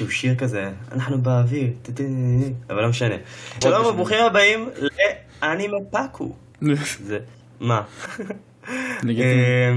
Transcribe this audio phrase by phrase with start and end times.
[0.00, 1.72] איזשהו שיר כזה, אנחנו באוויר,
[2.70, 3.14] אבל לא משנה.
[3.64, 4.68] שלום וברוכים הבאים
[5.42, 6.32] לאנימה פאקו.
[7.08, 7.18] זה,
[7.60, 7.82] מה?
[9.08, 9.72] אה,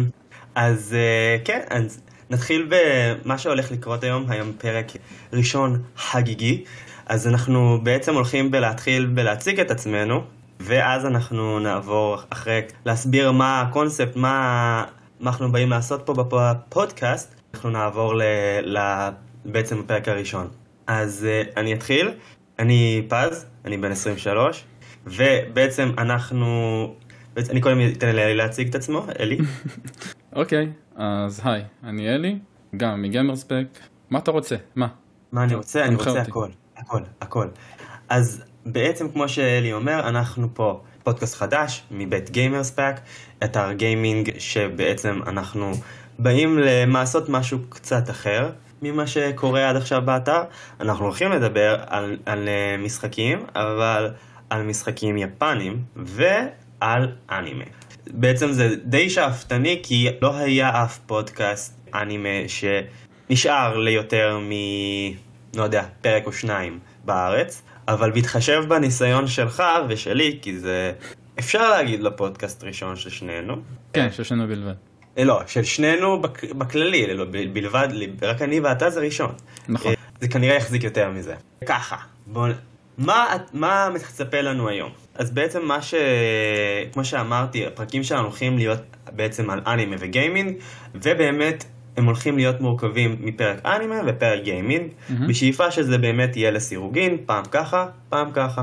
[0.56, 4.86] אז אה, כן, אז נתחיל במה שהולך לקרות היום, היום פרק
[5.34, 6.64] ראשון חגיגי.
[7.06, 10.24] אז אנחנו בעצם הולכים בלהתחיל בלהציג את עצמנו,
[10.60, 14.86] ואז אנחנו נעבור אחרי להסביר מה הקונספט, מה,
[15.20, 18.22] מה אנחנו באים לעשות פה בפודקאסט, אנחנו נעבור ל,
[19.46, 20.48] בעצם בפרק הראשון.
[20.88, 22.12] אז uh, אני אתחיל,
[22.60, 24.64] אני פז, אני בן 23,
[25.06, 26.48] ובעצם אנחנו,
[27.34, 29.38] בעצם, אני קודם אתן לאלי להציג את עצמו, אלי.
[30.36, 32.40] אוקיי, okay, אז היי, אני אלי,
[32.78, 33.66] גם מגמרספק,
[34.10, 34.56] מה אתה רוצה?
[34.76, 34.88] מה?
[35.32, 35.86] מה אני רוצה?
[35.86, 36.22] אני רוצה.
[36.22, 36.48] הכל,
[36.78, 37.48] הכל, הכל.
[38.10, 42.96] אז בעצם כמו שאלי אומר, אנחנו פה פודקאסט חדש מבית גיימרספק,
[43.44, 45.72] אתר גיימינג שבעצם אנחנו
[46.20, 48.50] באים לעשות משהו קצת אחר
[48.84, 50.42] ממה שקורה עד עכשיו באתר.
[50.80, 54.12] אנחנו הולכים לדבר על, על אה, משחקים, אבל
[54.50, 57.66] על משחקים יפנים ועל אנימה.
[58.08, 64.52] בעצם זה די שאפתני כי לא היה אף פודקאסט אנימה שנשאר ליותר מ...
[65.56, 67.62] לא יודע, פרק או שניים בארץ.
[67.88, 70.92] אבל בהתחשב בניסיון שלך ושלי, כי זה
[71.40, 73.56] אפשר להגיד לפודקאסט ראשון של שנינו.
[73.94, 74.74] כן, של שנינו בלבד.
[75.18, 76.22] אה, לא, של שנינו
[76.58, 77.88] בכללי, לא, בלבד,
[78.22, 79.32] רק אני ואתה זה ראשון.
[79.68, 79.92] נכון.
[79.92, 81.36] אה, זה כנראה יחזיק יותר מזה.
[81.66, 81.96] ככה,
[82.28, 82.48] בוא...
[82.98, 84.92] מה, מה מצפה לנו היום?
[85.16, 85.94] אז בעצם מה ש...
[86.94, 90.56] כמו שאמרתי, הפרקים שלנו הולכים להיות בעצם על אנימה וגיימינג,
[90.96, 91.66] ובאמת
[91.98, 95.14] הם הולכים להיות מורכבים מפרק אנימה ופרק גיימינג, mm-hmm.
[95.28, 98.62] בשאיפה שזה באמת יהיה לסירוגין, פעם ככה, פעם ככה.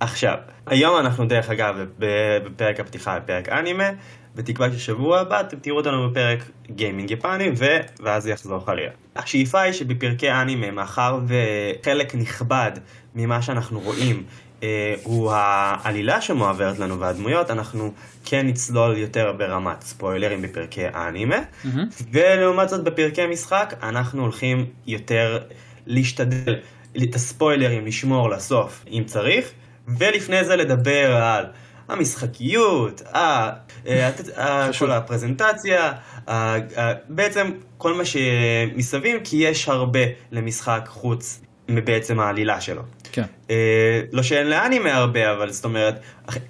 [0.00, 0.36] עכשיו,
[0.66, 3.90] היום אנחנו דרך אגב בפרק הפתיחה בפרק אנימה,
[4.34, 6.38] בתקווה ששבוע הבא אתם תראו אותנו בפרק
[6.70, 7.66] גיימינג יפני, ו...
[8.00, 8.90] ואז יחזור חלילה.
[9.16, 12.72] השאיפה היא שבפרקי אנימה, מאחר וחלק נכבד
[13.14, 14.22] ממה שאנחנו רואים
[14.62, 17.92] אה, הוא העלילה שמועברת לנו והדמויות, אנחנו
[18.24, 22.02] כן נצלול יותר ברמת ספוילרים בפרקי האנימה, mm-hmm.
[22.12, 25.38] ולעומת זאת בפרקי משחק אנחנו הולכים יותר
[25.86, 26.56] להשתדל
[27.02, 29.50] את הספוילרים לשמור לסוף אם צריך,
[29.98, 31.44] ולפני זה לדבר על
[31.88, 33.50] המשחקיות, אה,
[34.78, 35.92] כל הפרזנטציה,
[37.08, 40.00] בעצם כל מה שמסביב, כי יש הרבה
[40.32, 42.82] למשחק חוץ מבעצם העלילה שלו.
[43.12, 43.24] כן.
[43.50, 46.00] אה, לא שאין לאנימה הרבה, אבל זאת אומרת,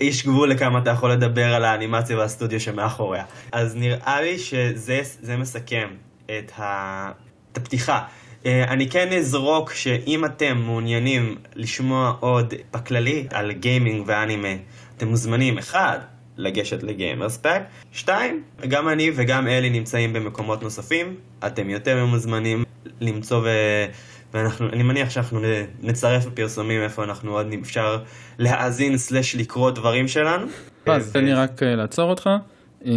[0.01, 3.25] יש גבול לכמה אתה יכול לדבר על האנימציה והסטודיו שמאחוריה.
[3.53, 5.89] אז נראה לי שזה מסכם
[6.27, 7.11] את, ה,
[7.53, 8.03] את הפתיחה.
[8.47, 14.49] אה, אני כן אזרוק שאם אתם מעוניינים לשמוע עוד בכללי על גיימינג ואנימה,
[14.97, 15.99] אתם מוזמנים, אחד,
[16.37, 21.17] לגשת לגיימרספק, שתיים, גם אני וגם אלי נמצאים במקומות נוספים,
[21.47, 22.65] אתם יותר מוזמנים
[23.01, 23.49] למצוא ו...
[24.35, 25.41] ואני מניח שאנחנו
[25.83, 28.03] נצרף בפרסומים איפה אנחנו עוד אפשר
[28.39, 30.47] להאזין סלש לקרוא דברים שלנו.
[30.87, 32.31] אז תן לי רק אה, לעצור אותך,
[32.87, 32.93] אה,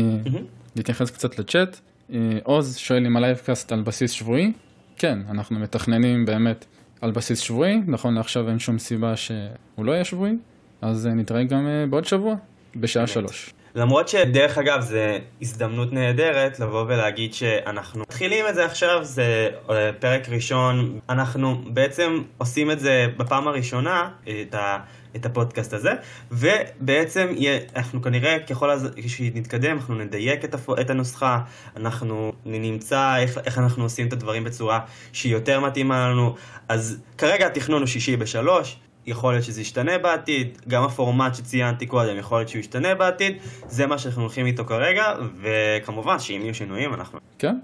[0.75, 1.79] להתייחס קצת לצ'אט.
[2.13, 4.51] אה, עוז שואל אם ה-livecast על בסיס שבועי.
[4.97, 6.65] כן, אנחנו מתכננים באמת
[7.01, 10.33] על בסיס שבועי, נכון לעכשיו אין שום סיבה שהוא לא יהיה שבועי,
[10.81, 12.35] אז נתראה גם בעוד שבוע,
[12.75, 13.53] בשעה שלוש.
[13.75, 19.91] למרות שדרך אגב זה הזדמנות נהדרת לבוא ולהגיד שאנחנו מתחילים את זה עכשיו, זה אה,
[19.99, 24.77] פרק ראשון, אנחנו בעצם עושים את זה בפעם הראשונה, את, ה,
[25.15, 25.93] את הפודקאסט הזה,
[26.31, 28.69] ובעצם יהיה, אנחנו כנראה ככל
[29.07, 31.39] שנתקדם אנחנו נדייק את, הפ, את הנוסחה,
[31.75, 34.79] אנחנו נמצא איך, איך אנחנו עושים את הדברים בצורה
[35.13, 36.35] שהיא יותר מתאימה לנו,
[36.69, 38.77] אז כרגע התכנון הוא שישי בשלוש.
[39.07, 43.87] יכול להיות שזה ישתנה בעתיד, גם הפורמט שציינתי קודם יכול להיות שהוא ישתנה בעתיד, זה
[43.87, 47.19] מה שאנחנו הולכים איתו כרגע, וכמובן שאם יהיו שינויים אנחנו...
[47.39, 47.55] כן.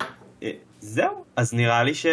[0.43, 2.05] אה, זהו, אז נראה לי ש...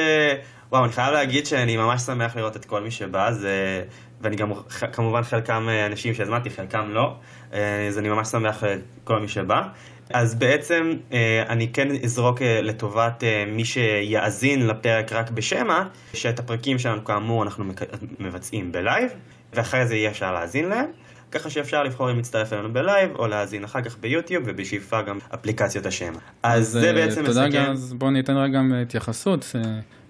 [0.71, 3.85] וואו, אני חייב להגיד שאני ממש שמח לראות את כל מי שבא, זה...
[4.21, 4.53] ואני גם,
[4.93, 7.15] כמובן חלקם אה, אנשים שהזמנתי, חלקם לא,
[7.53, 8.63] אה, אז אני ממש שמח
[9.03, 9.63] לכל מי שבא.
[10.11, 10.93] אז בעצם
[11.49, 15.83] אני כן אזכיר לטובת מי שיאזין לפרק רק בשמע,
[16.15, 17.65] שאת הפרקים שלנו כאמור אנחנו
[18.21, 19.11] מבצעים ב-live,
[19.55, 20.87] ואחרי זה יהיה אפשר להאזין להם.
[21.31, 25.87] ככה שאפשר לבחור אם להצטרף אלינו ב-live, או להאזין אחר כך ביוטיוב, ובשאיפה גם אפליקציות
[25.87, 26.19] השמע.
[26.43, 27.27] אז, אז זה בעצם מסכם.
[27.27, 29.57] תודה גם, אז בואו ניתן רק גם התייחסות.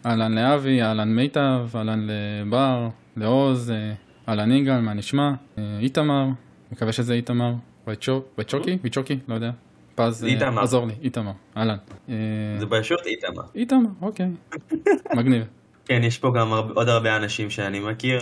[0.07, 3.73] אהלן לאבי, אהלן מיטב, אהלן לבר, לעוז,
[4.29, 5.33] אהלן יגאל, מה נשמע?
[5.81, 6.27] איתמר,
[6.73, 7.53] מקווה שזה איתמר.
[7.87, 8.79] ויצ'וקי?
[8.83, 9.19] ויצ'וקי?
[9.29, 9.51] לא יודע.
[9.99, 10.63] פז, איתמר.
[10.63, 11.77] עזור לי, איתמר, אהלן.
[12.59, 13.43] זה פשוט איתמר.
[13.55, 14.29] איתמר, אוקיי.
[15.17, 15.45] מגניב.
[15.85, 18.21] כן, יש פה גם עוד הרבה אנשים שאני מכיר.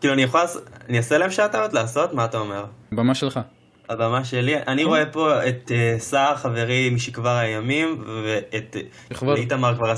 [0.00, 0.40] כאילו, אני יכול,
[0.88, 2.12] אני אעשה להם שאט-אאוט לעשות?
[2.12, 2.64] מה אתה אומר?
[2.92, 3.40] במה שלך.
[3.88, 4.56] הבמה שלי.
[4.66, 8.76] אני רואה פה את סער חברי משכבר הימים, ואת.
[9.22, 9.94] לאיתמר כבר,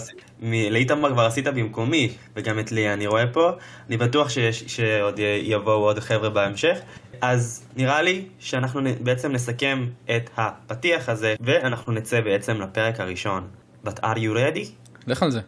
[0.70, 3.50] לאיתמר עשית במקומי, וגם את ליה אני רואה פה.
[3.88, 6.78] אני בטוח שיש, שעוד יבואו עוד חבר'ה בהמשך.
[7.26, 9.86] אז נראה לי שאנחנו בעצם נסכם
[10.16, 13.48] את הפתיח הזה, ואנחנו נצא בעצם לפרק הראשון.
[13.86, 14.68] But are you ready?
[15.06, 15.40] לך על זה.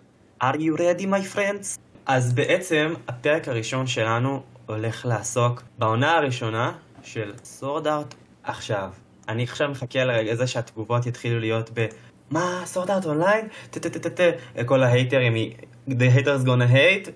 [0.42, 1.78] are you ready my friends?
[2.06, 8.90] אז בעצם הפרק הראשון שלנו הולך לעסוק בעונה הראשונה של סורד ארט עכשיו.
[9.28, 11.86] אני עכשיו מחכה לרגע זה שהתגובות יתחילו להיות ב...
[12.30, 13.48] מה, סורד ארט אונליין?
[13.70, 15.34] טה-טה-טה-טה, כל ההייטרים,
[15.88, 17.10] the haters gonna hate,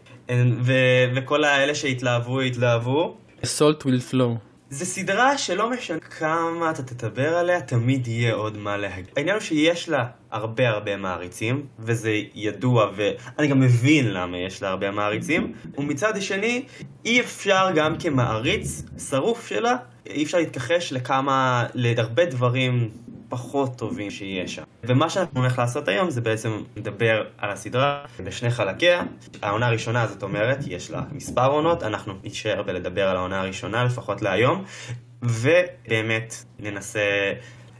[1.15, 3.17] וכל האלה שהתלהבו, התלהבו.
[3.43, 4.50] salt will flow.
[4.73, 9.07] זו סדרה שלא משנה כמה אתה תדבר עליה, תמיד יהיה עוד מה להגיד.
[9.17, 14.69] העניין הוא שיש לה הרבה הרבה מעריצים, וזה ידוע, ואני גם מבין למה יש לה
[14.69, 16.65] הרבה מעריצים, ומצד שני,
[17.05, 19.77] אי אפשר גם כמעריץ שרוף שלה,
[20.07, 22.91] אי אפשר להתכחש לכמה, להרבה דברים
[23.31, 24.63] פחות טובים שיש שם.
[24.85, 29.03] ומה שאנחנו הולך לעשות היום זה בעצם לדבר על הסדרה בשני חלקיה.
[29.43, 34.23] העונה הראשונה, זאת אומרת, יש לה מספר עונות, אנחנו נשאר בלדבר על העונה הראשונה, לפחות
[34.23, 34.65] להיום,
[35.23, 37.33] ובאמת ננסה,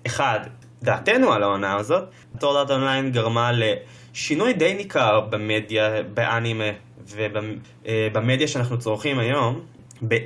[0.07, 0.41] אחד,
[0.83, 2.05] דעתנו על העונה הזאת.
[2.39, 6.65] טורדארט אונליין גרמה לשינוי די ניכר במדיה, באנימה
[7.07, 9.61] ובמדיה שאנחנו צורכים היום,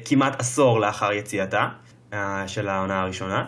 [0.04, 1.68] כמעט עשור לאחר יציאתה
[2.12, 3.44] אה, של העונה הראשונה.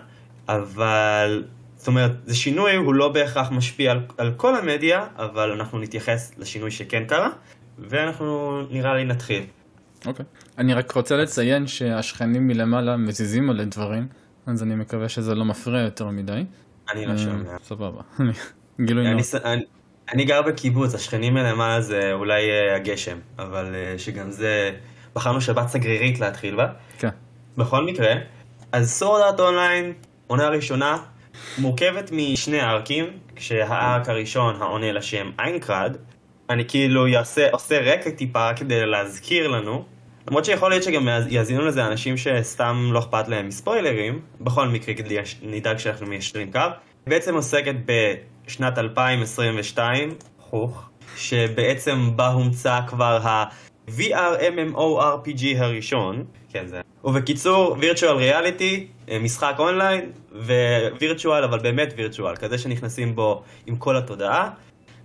[0.49, 1.45] אבל,
[1.77, 6.33] זאת אומרת, זה שינוי, הוא לא בהכרח משפיע על, על כל המדיה, אבל אנחנו נתייחס
[6.39, 7.31] לשינוי שכן קרה,
[7.79, 9.43] ואנחנו נראה לי נתחיל.
[10.07, 10.25] אוקיי.
[10.59, 14.07] אני רק רוצה לציין שהשכנים מלמעלה מזיזים עלי דברים,
[14.47, 16.45] אז אני מקווה שזה לא מפריע יותר מדי.
[16.93, 17.59] אני לא אה, שומע.
[17.65, 18.01] סבבה.
[18.87, 19.23] גילוי נאות.
[19.23, 19.63] ס- אני,
[20.13, 24.73] אני גר בקיבוץ, השכנים מלמעלה זה אולי אה, הגשם, אבל אה, שגם זה,
[25.15, 26.67] בחרנו שבת סגרירית להתחיל בה.
[26.99, 27.09] כן.
[27.57, 28.15] בכל מקרה,
[28.73, 29.93] אז סורד ארט אונליין,
[30.27, 30.97] עונה ראשונה,
[31.59, 33.05] מורכבת משני ארקים,
[33.37, 35.97] כשהארק הראשון העונה לשם איינקרד,
[36.51, 39.85] אני כאילו יעשה, עושה רקע טיפה כדי להזכיר לנו,
[40.29, 45.19] למרות שיכול להיות שגם יאזינו לזה אנשים שסתם לא אכפת להם מספוילרים, בכל מקרה כדי
[45.43, 46.61] נדאג שאנחנו מיישרים קו,
[47.07, 53.45] בעצם עוסקת בשנת 2022, חוך, שבעצם בה הומצא כבר ה...
[53.89, 56.25] VR MMORPG הראשון,
[56.61, 58.87] כן זה, ובקיצור וירטואל ריאליטי,
[59.21, 60.13] משחק אונליין
[60.99, 64.51] ווירטואל אבל באמת וירטואל, כזה שנכנסים בו עם כל התודעה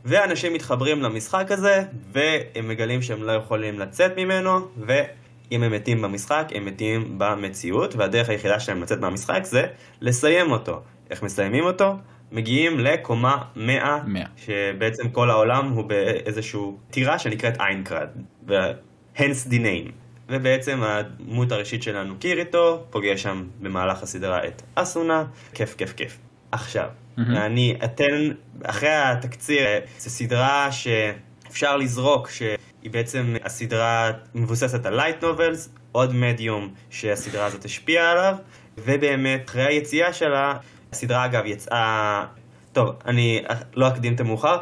[0.06, 6.48] ואנשים מתחברים למשחק הזה והם מגלים שהם לא יכולים לצאת ממנו ואם הם מתים במשחק
[6.56, 9.68] הם מתים במציאות והדרך היחידה שלהם לצאת מהמשחק זה
[10.02, 10.82] לסיים אותו.
[11.10, 11.96] איך מסיימים אותו?
[12.32, 14.26] מגיעים לקומה 100, 100.
[14.38, 18.08] שבעצם כל העולם הוא באיזשהו טירה שנקראת איינקראד,
[18.48, 20.01] ו-hence the name.
[20.32, 26.18] ובעצם הדמות הראשית שלנו קיריטו, פוגש שם במהלך הסדרה את אסונה, כיף כיף כיף.
[26.52, 27.36] עכשיו, מהמם.
[27.36, 28.32] אני אתן,
[28.64, 29.68] אחרי התקציר,
[30.00, 37.66] זו סדרה שאפשר לזרוק, שהיא בעצם, הסדרה מבוססת על light novels, עוד מדיום שהסדרה הזאת
[37.66, 38.36] השפיעה עליו,
[38.78, 40.54] ובאמת, אחרי היציאה שלה,
[40.92, 42.26] הסדרה אגב יצאה...
[42.74, 43.44] טוב, אני
[43.76, 44.58] לא אקדים את המאוחר.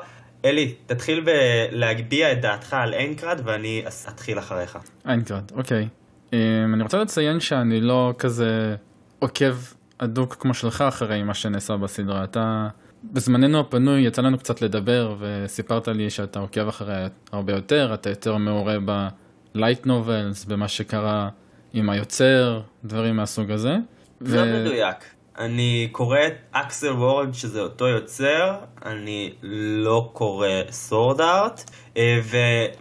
[0.45, 4.77] אלי, תתחיל בלהגביה את דעתך על איינקרד ואני אתחיל אחריך.
[5.07, 5.87] איינקרד, אוקיי.
[6.33, 6.39] אמ,
[6.73, 8.75] אני רוצה לציין שאני לא כזה
[9.19, 9.55] עוקב
[9.99, 12.23] הדוק כמו שלך אחרי מה שנעשה בסדרה.
[12.23, 12.67] אתה,
[13.03, 18.37] בזמננו הפנוי יצא לנו קצת לדבר וסיפרת לי שאתה עוקב אחרי הרבה יותר, אתה יותר
[18.37, 18.77] מעורה
[19.55, 21.29] ב-light novels, במה שקרה
[21.73, 23.75] עם היוצר, דברים מהסוג הזה.
[24.21, 25.18] לא מדויק.
[25.39, 28.55] אני קורא את אקסל וורד שזה אותו יוצר,
[28.85, 29.33] אני
[29.83, 31.71] לא קורא סורד ארט,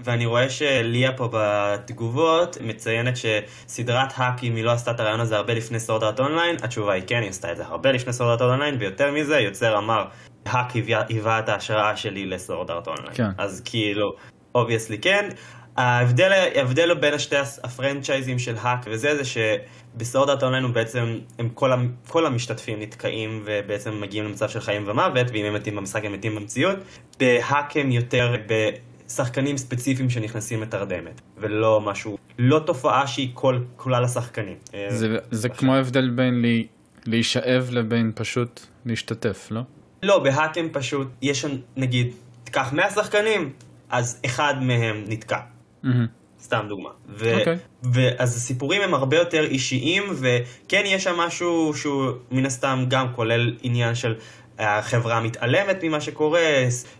[0.04, 5.36] ואני רואה שליה פה בתגובות מציינת שסדרת .hack אם היא לא עשתה את הרעיון הזה
[5.36, 8.30] הרבה לפני סורד ארט אונליין, התשובה היא כן, היא עשתה את זה הרבה לפני סורד
[8.30, 10.04] ארט אונליין, ויותר מזה, היוצר אמר,
[10.46, 10.72] .hack
[11.08, 13.14] היווה את ההשראה שלי לסורד ארט אונליין.
[13.14, 13.30] כן.
[13.38, 14.12] אז כאילו,
[14.54, 15.28] Obviously כן.
[15.78, 21.48] ההבדל, ההבדל בין השתי הפרנצ'ייזים של .hack וזה, זה שבסורד ארט אונליין הוא בעצם, הם
[21.48, 21.72] כל,
[22.08, 26.34] כל המשתתפים נתקעים ובעצם מגיעים למצב של חיים ומוות, ואם הם מתים במשחק הם מתים
[26.34, 26.76] במציאות.
[27.20, 34.56] ב-.hack הם יותר בשחקנים ספציפיים שנכנסים לתרדמת, ולא משהו, לא תופעה שהיא כל, כלל השחקנים.
[34.88, 36.66] זה, זה כמו ההבדל בין לי,
[37.06, 39.60] להישאב לבין פשוט להשתתף, לא?
[40.02, 41.44] לא, בהאק הם פשוט, יש
[41.76, 42.12] נגיד,
[42.44, 43.52] תיקח 100 שחקנים,
[43.90, 45.38] אז אחד מהם נתקע.
[45.82, 46.06] מהמם.
[46.42, 46.88] סתם דוגמה.
[47.08, 47.56] ו- אוקיי.
[47.82, 53.56] ואז הסיפורים הם הרבה יותר אישיים, וכן יש שם משהו שהוא מן הסתם גם כולל
[53.62, 54.14] עניין של
[54.58, 56.40] החברה מתעלמת ממה שקורה,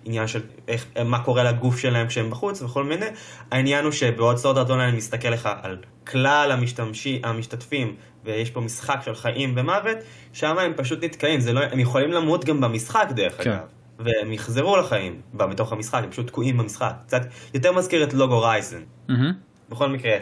[0.04, 3.06] עניין של איך, מה קורה לגוף שלהם כשהם בחוץ וכל מיני.
[3.50, 9.00] העניין הוא שבעוד סוד ארט אונליין מסתכל לך על כלל המשתמשי, המשתתפים, ויש פה משחק
[9.04, 9.98] של חיים ומוות,
[10.32, 13.50] שם הם פשוט נתקעים, לא, הם יכולים למות גם במשחק דרך כן.
[13.50, 13.77] אגב.
[13.98, 16.92] והם יחזרו לחיים בתוך המשחק, הם פשוט תקועים במשחק.
[17.06, 17.22] קצת
[17.54, 18.82] יותר מזכיר את לוג הורייזן.
[19.08, 19.12] Mm-hmm.
[19.68, 20.12] בכל מקרה,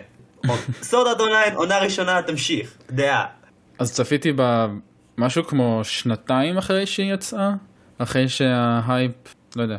[0.82, 3.26] סורד ארט אונליין, עונה ראשונה, תמשיך, דעה.
[3.78, 7.54] אז צפיתי במשהו כמו שנתיים אחרי שהיא יצאה,
[7.98, 9.12] אחרי שה-hype,
[9.56, 9.78] לא יודע,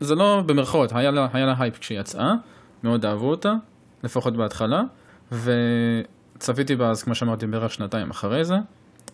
[0.00, 2.32] זה לא במרכאות, היה לה, היה לה הייפ כשהיא יצאה,
[2.82, 3.52] מאוד אהבו אותה,
[4.04, 4.82] לפחות בהתחלה,
[5.32, 8.54] וצפיתי בה אז, כמו שאמרתי, בערך שנתיים אחרי זה,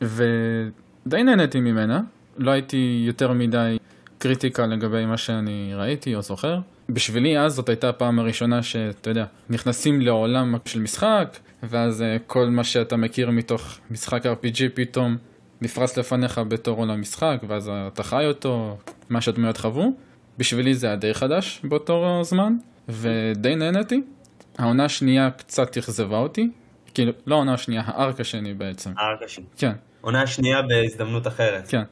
[0.00, 2.00] ודי נהניתי ממנה,
[2.38, 3.78] לא הייתי יותר מדי
[4.18, 6.58] קריטיקה לגבי מה שאני ראיתי או זוכר.
[6.88, 12.46] בשבילי אז זאת הייתה הפעם הראשונה שאתה יודע, נכנסים לעולם של משחק, ואז uh, כל
[12.46, 15.16] מה שאתה מכיר מתוך משחק RPG פתאום
[15.60, 19.92] נפרס לפניך בתור עולם משחק, ואז אתה חי אותו, מה שהדמויות חוו.
[20.38, 22.56] בשבילי זה היה די חדש באותו זמן,
[22.88, 24.02] ודי נהניתי.
[24.58, 26.50] העונה השנייה קצת אכזבה אותי,
[26.94, 28.90] כאילו, לא העונה השנייה, הארק השני בעצם.
[28.96, 29.44] הארק השני.
[29.56, 29.72] כן.
[30.00, 31.68] עונה שנייה בהזדמנות אחרת.
[31.68, 31.82] כן.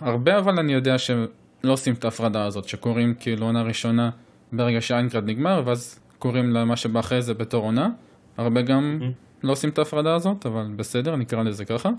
[0.00, 1.22] הרבה אבל אני יודע שלא
[1.62, 4.10] עושים את ההפרדה הזאת, שקוראים כאילו עונה ראשונה
[4.52, 7.88] ברגע שהאיינקרד נגמר, ואז קוראים למה שבא אחרי זה בתור עונה.
[8.36, 9.46] הרבה גם mm-hmm.
[9.46, 11.90] לא עושים את ההפרדה הזאת, אבל בסדר, נקרא לזה ככה.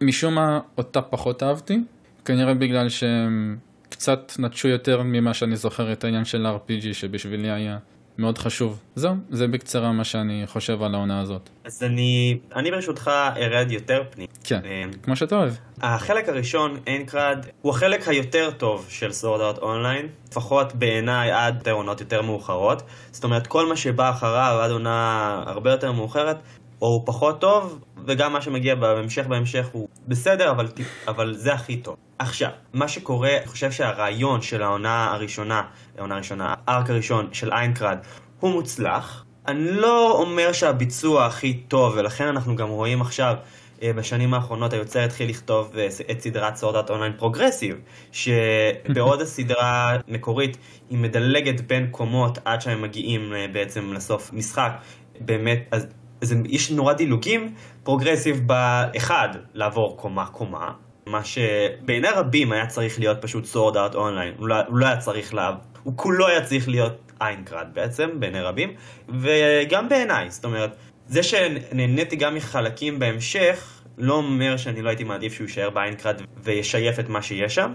[0.00, 1.80] משום מה אותה פחות אהבתי,
[2.24, 3.56] כנראה בגלל שהם
[3.88, 7.78] קצת נטשו יותר ממה שאני זוכר את העניין של RPG שבשבילי היה
[8.20, 8.78] מאוד חשוב.
[8.94, 11.50] זהו, זה בקצרה מה שאני חושב על העונה הזאת.
[11.64, 14.26] אז אני, אני ברשותך ארד יותר פנים.
[14.44, 15.52] כן, אה, כמו שאתה אוהב.
[15.80, 22.00] החלק הראשון, איינקרד, הוא החלק היותר טוב של סורד ארט אונליין, לפחות בעיניי עד עונות
[22.00, 22.82] יותר מאוחרות.
[23.10, 26.36] זאת אומרת, כל מה שבא אחריו עד עונה הרבה יותר מאוחרת,
[26.82, 30.68] או הוא פחות טוב, וגם מה שמגיע בהמשך בהמשך הוא בסדר, אבל,
[31.08, 31.96] אבל זה הכי טוב.
[32.18, 35.62] עכשיו, מה שקורה, אני חושב שהרעיון של העונה הראשונה,
[35.98, 37.98] העונה הראשונה, ה-arc הראשון של איינקראד,
[38.40, 39.24] הוא מוצלח.
[39.48, 43.34] אני לא אומר שהביצוע הכי טוב, ולכן אנחנו גם רואים עכשיו,
[43.82, 47.76] אה, בשנים האחרונות היוצר התחיל לכתוב אה, את סדרת סורד ארט אונליין פרוגרסיב,
[48.12, 50.56] שבעוד הסדרה המקורית
[50.90, 54.72] היא מדלגת בין קומות עד שהם מגיעים אה, בעצם לסוף משחק,
[55.20, 55.86] באמת, אז
[56.22, 60.72] אז יש נורא דילוגים, פרוגרסיב בא כדי לעבור קומה קומה,
[61.06, 64.48] מה שבעיני רבים היה צריך להיות פשוט סורד ארט אונליין, הוא
[64.78, 65.50] לא היה צריך לה...
[65.82, 68.74] הוא כולו היה צריך להיות איינקראד בעצם, בעיני רבים,
[69.08, 75.32] וגם בעיניי, זאת אומרת, זה שנהניתי גם מחלקים בהמשך, לא אומר שאני לא הייתי מעדיף
[75.32, 77.72] שהוא יישאר באיינקראד וישייף את מה שיש שם.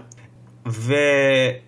[0.68, 0.94] ו...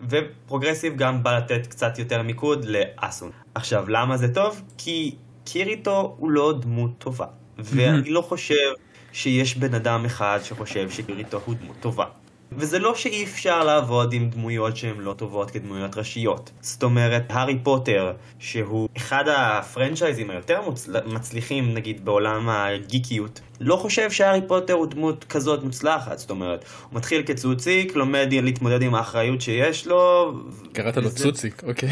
[0.08, 3.30] ופרוגרסיב גם בא לתת קצת יותר מיקוד לאסונה.
[3.54, 4.62] עכשיו, למה זה טוב?
[4.78, 5.16] כי
[5.52, 7.26] קיריטו הוא לא דמות טובה.
[7.58, 8.72] ואני לא חושב
[9.12, 12.04] שיש בן אדם אחד שחושב שקיריטו הוא דמות טובה.
[12.52, 16.50] וזה לא שאי אפשר לעבוד עם דמויות שהן לא טובות כדמויות ראשיות.
[16.60, 20.60] זאת אומרת, הארי פוטר, שהוא אחד הפרנצ'ייזים היותר
[21.06, 26.18] מצליחים, נגיד, בעולם הגיקיות, לא חושב שהארי פוטר הוא דמות כזאת מוצלחת.
[26.18, 30.32] זאת אומרת, הוא מתחיל כצוציק, לומד להתמודד עם האחריות שיש לו.
[30.72, 31.90] קראת לו צוציק, אוקיי.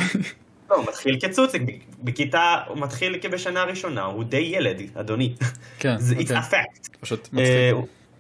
[0.71, 1.63] לא, הוא מתחיל כצוציק,
[2.03, 5.35] בכיתה, הוא מתחיל כבשנה הראשונה, הוא די ילד, אדוני.
[5.79, 6.37] כן, זה אוקיי.
[6.37, 6.99] it's a fact.
[7.01, 7.39] פשוט מצחיק.
[7.39, 7.73] אה,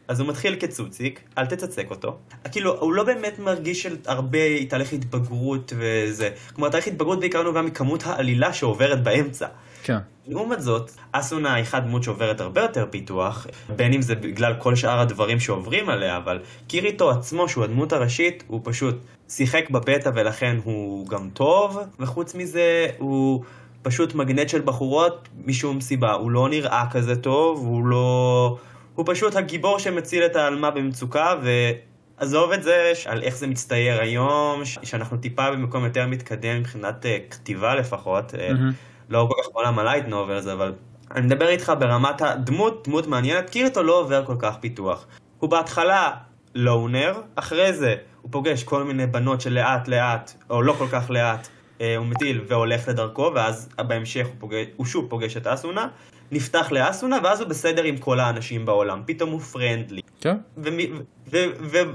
[0.08, 2.18] אז הוא מתחיל כצוציק, אל תצצק אותו.
[2.52, 6.30] כאילו, הוא לא באמת מרגיש של הרבה תהליך התבגרות וזה.
[6.54, 9.46] כלומר, תהליך התבגרות בעיקר נובע מכמות העלילה שעוברת באמצע.
[9.82, 9.98] כן.
[10.26, 14.76] לעומת זאת, אסונה היא אחת דמות שעוברת הרבה יותר פיתוח, בין אם זה בגלל כל
[14.76, 18.94] שאר הדברים שעוברים עליה, אבל קיריטו עצמו, שהוא הדמות הראשית, הוא פשוט
[19.28, 23.44] שיחק בפתע ולכן הוא גם טוב, וחוץ מזה הוא
[23.82, 26.12] פשוט מגנט של בחורות משום סיבה.
[26.12, 28.56] הוא לא נראה כזה טוב, הוא לא...
[28.94, 34.64] הוא פשוט הגיבור שמציל את העלמה במצוקה, ועזוב את זה על איך זה מצטייר היום,
[34.64, 38.34] שאנחנו טיפה במקום יותר מתקדם מבחינת uh, כתיבה לפחות.
[38.34, 38.72] Mm-hmm.
[39.08, 40.72] לא כל כך בעולם הלייט נובלס, אבל
[41.10, 45.06] אני מדבר איתך ברמת הדמות, דמות מעניינת, קיריטו לא עובר כל כך פיתוח.
[45.38, 46.10] הוא בהתחלה
[46.54, 47.94] לונר, אחרי זה
[48.26, 51.48] הוא פוגש כל מיני בנות שלאט לאט, או לא כל כך לאט,
[51.80, 55.88] אה, הוא מטיל והולך לדרכו, ואז בהמשך הוא, פוגש, הוא שוב פוגש את אסונה,
[56.30, 60.00] נפתח לאסונה, ואז הוא בסדר עם כל האנשים בעולם, פתאום הוא פרנדלי.
[60.20, 60.36] כן.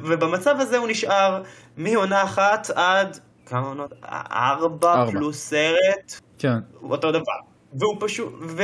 [0.03, 1.43] ובמצב הזה הוא נשאר
[1.77, 3.93] מעונה אחת עד, כמה עונות?
[4.31, 6.21] ארבע, פלוס סרט.
[6.37, 6.57] כן.
[6.83, 7.39] אותו דבר.
[7.73, 8.63] והוא פשוט, ו...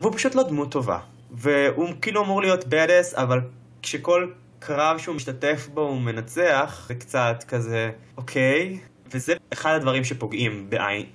[0.00, 0.98] והוא פשוט לא דמות טובה.
[1.30, 3.40] והוא כאילו אמור להיות badass, אבל
[3.82, 4.26] כשכל
[4.58, 8.78] קרב שהוא משתתף בו הוא מנצח, זה קצת כזה, אוקיי.
[9.14, 10.70] וזה אחד הדברים שפוגעים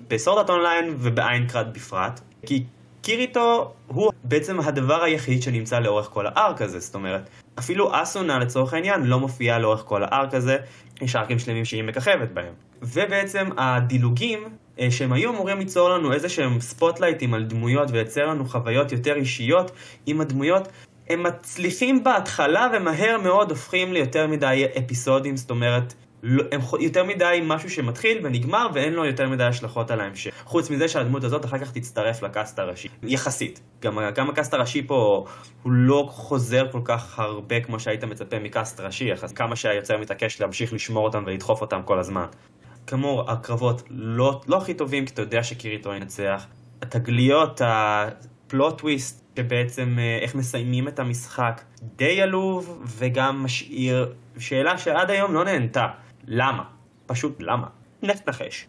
[0.07, 2.19] בסורדאט אונליין ובאיינקראד בפרט.
[2.45, 2.63] כי
[3.01, 7.29] קיריטו הוא בעצם הדבר היחיד שנמצא לאורך כל הארק הזה, זאת אומרת,
[7.59, 10.57] אפילו אסונה לצורך העניין לא מופיעה לאורך כל הארק הזה,
[11.01, 12.53] יש ארקים שלמים שהיא מככבת בהם.
[12.81, 14.39] ובעצם הדילוגים
[14.79, 19.15] אה, שהם היו אמורים ליצור לנו איזה שהם ספוטלייטים על דמויות ולייצר לנו חוויות יותר
[19.15, 19.71] אישיות
[20.05, 20.67] עם הדמויות,
[21.11, 27.41] הם מצליחים בהתחלה ומהר מאוד הופכים ליותר מדי אפיסודים, זאת אומרת, לא, הם יותר מדי
[27.43, 30.31] משהו שמתחיל ונגמר ואין לו יותר מדי השלכות על ההמשך.
[30.45, 33.61] חוץ מזה שהדמות הזאת אחר כך תצטרף לקאסט הראשי, יחסית.
[33.81, 35.25] גם, גם הקאסט הראשי פה
[35.63, 40.41] הוא לא חוזר כל כך הרבה כמו שהיית מצפה מקאסט ראשי, יחס, כמה שהיוצר מתעקש
[40.41, 42.25] להמשיך לשמור אותם ולדחוף אותם כל הזמן.
[42.87, 46.45] כאמור, הקרבות לא, לא הכי טובים כי אתה יודע שקיריטו ינצח.
[46.81, 51.61] התגליות, הפלוט טוויסט, שבעצם אה, איך מסיימים את המשחק,
[51.95, 55.87] די עלוב וגם משאיר שאלה שעד היום לא נהנתה.
[56.27, 56.63] למה?
[57.05, 57.67] פשוט למה?
[58.03, 58.67] לך תנחש.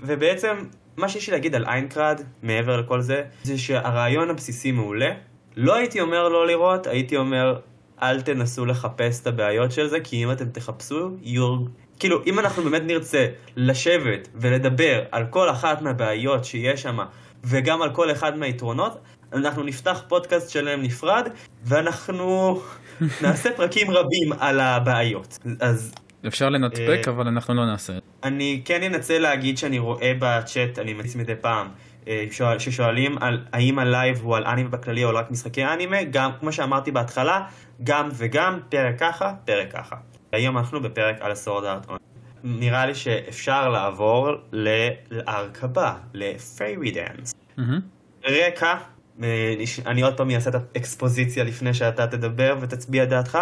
[0.00, 0.56] ובעצם,
[0.96, 5.10] מה שיש לי להגיד על איינקראד, מעבר לכל זה, זה שהרעיון הבסיסי מעולה.
[5.56, 7.60] לא הייתי אומר לא לראות, הייתי אומר
[8.02, 11.68] אל תנסו לחפש את הבעיות של זה, כי אם אתם תחפשו, you're...
[11.98, 13.26] כאילו, אם אנחנו באמת נרצה
[13.56, 16.98] לשבת ולדבר על כל אחת מהבעיות שיש שם,
[17.44, 18.98] וגם על כל אחד מהיתרונות,
[19.32, 21.28] אנחנו נפתח פודקאסט שלהם נפרד,
[21.64, 22.60] ואנחנו
[23.22, 25.38] נעשה פרקים רבים על הבעיות.
[25.60, 25.94] אז
[26.26, 27.92] אפשר לנטפק, אה, אבל אנחנו לא נעשה.
[28.24, 31.68] אני כן אנצל להגיד שאני רואה בצ'אט, אני מציץ מדי פעם,
[32.08, 32.26] אה,
[32.58, 36.90] ששואלים על האם ה-live הוא על אנימה בכללי או רק משחקי אנימה, גם, כמו שאמרתי
[36.90, 37.44] בהתחלה,
[37.84, 39.96] גם וגם, פרק ככה, פרק ככה.
[40.32, 41.86] היום אנחנו בפרק על הסורד ארט.
[42.44, 47.34] נראה לי שאפשר לעבור לארק הבא, לפיירי דאנס.
[48.24, 48.74] רקע,
[49.86, 53.38] אני עוד פעם אעשה את האקספוזיציה לפני שאתה תדבר ותצביע דעתך.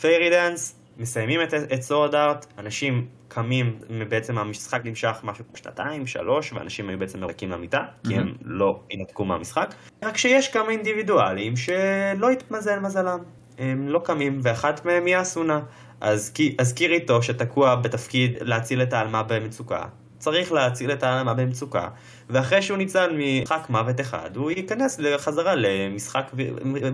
[0.00, 6.06] פיירי דאנס מסיימים את, את סורד ארט, אנשים קמים, בעצם המשחק נמשך משהו כמו שנתיים,
[6.06, 9.74] שלוש, ואנשים היו בעצם מרקים למיטה, כי הם לא ינתקו מהמשחק.
[10.04, 13.18] רק שיש כמה אינדיבידואלים שלא התמזל מזלם.
[13.58, 15.60] הם לא קמים, ואחת מהם היא אסונה.
[16.00, 19.82] אז, אז קיריטו, שתקוע בתפקיד להציל את העלמה במצוקה,
[20.18, 21.88] צריך להציל את העלמה במצוקה,
[22.30, 26.30] ואחרי שהוא ניצל ממשחק מוות אחד, הוא ייכנס חזרה למשחק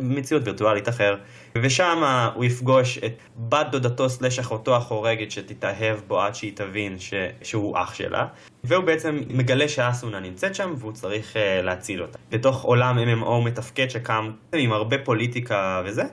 [0.00, 1.16] מציאות וירטואלית אחר.
[1.54, 2.02] ושם
[2.34, 7.14] הוא יפגוש את בת דודתו סלש אחותו החורגת שתתאהב בו עד שהיא תבין ש...
[7.42, 8.26] שהוא אח שלה.
[8.64, 12.18] והוא בעצם מגלה שאסונה נמצאת שם והוא צריך uh, להציל אותה.
[12.30, 16.04] בתוך עולם MMO מתפקד שקם עם הרבה פוליטיקה וזה.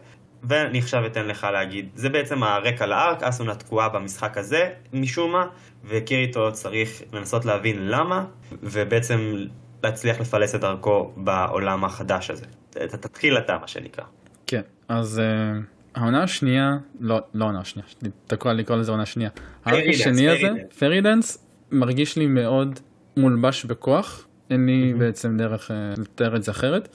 [0.43, 5.45] ואני עכשיו אתן לך להגיד, זה בעצם הרקע לארק, אסונה תקועה במשחק הזה משום מה,
[5.85, 8.25] וקיריטו צריך לנסות להבין למה,
[8.63, 9.35] ובעצם
[9.83, 12.45] להצליח לפלס את דרכו בעולם החדש הזה.
[12.69, 14.03] אתה תתחיל אתה, מה שנקרא.
[14.47, 17.87] כן, אז uh, העונה השנייה, לא, לא העונה השנייה,
[18.27, 19.29] תקוע לקרוא לזה עונה שנייה.
[19.65, 20.49] הארק השני הזה,
[20.79, 22.79] פרידנס, מרגיש לי מאוד
[23.17, 24.99] מולבש בכוח, אין לי mm-hmm.
[24.99, 26.87] בעצם דרך uh, לתאר את זה אחרת.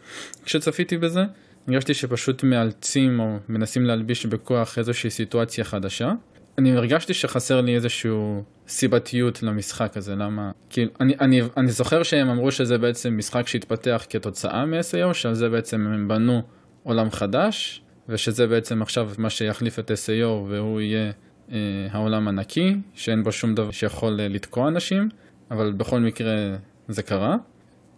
[0.44, 1.24] כשצפיתי בזה,
[1.68, 6.12] הרגשתי שפשוט מאלצים או מנסים להלביש בכוח איזושהי סיטואציה חדשה.
[6.58, 10.50] אני הרגשתי שחסר לי איזשהו סיבתיות למשחק הזה, למה?
[10.70, 15.48] כי אני, אני, אני זוכר שהם אמרו שזה בעצם משחק שהתפתח כתוצאה מ-SAO, שעל זה
[15.48, 16.42] בעצם הם בנו
[16.82, 21.12] עולם חדש, ושזה בעצם עכשיו מה שיחליף את SAO והוא יהיה
[21.52, 21.58] אה,
[21.90, 25.08] העולם הנקי, שאין בו שום דבר שיכול אה, לתקוע אנשים,
[25.50, 26.56] אבל בכל מקרה
[26.88, 27.36] זה קרה.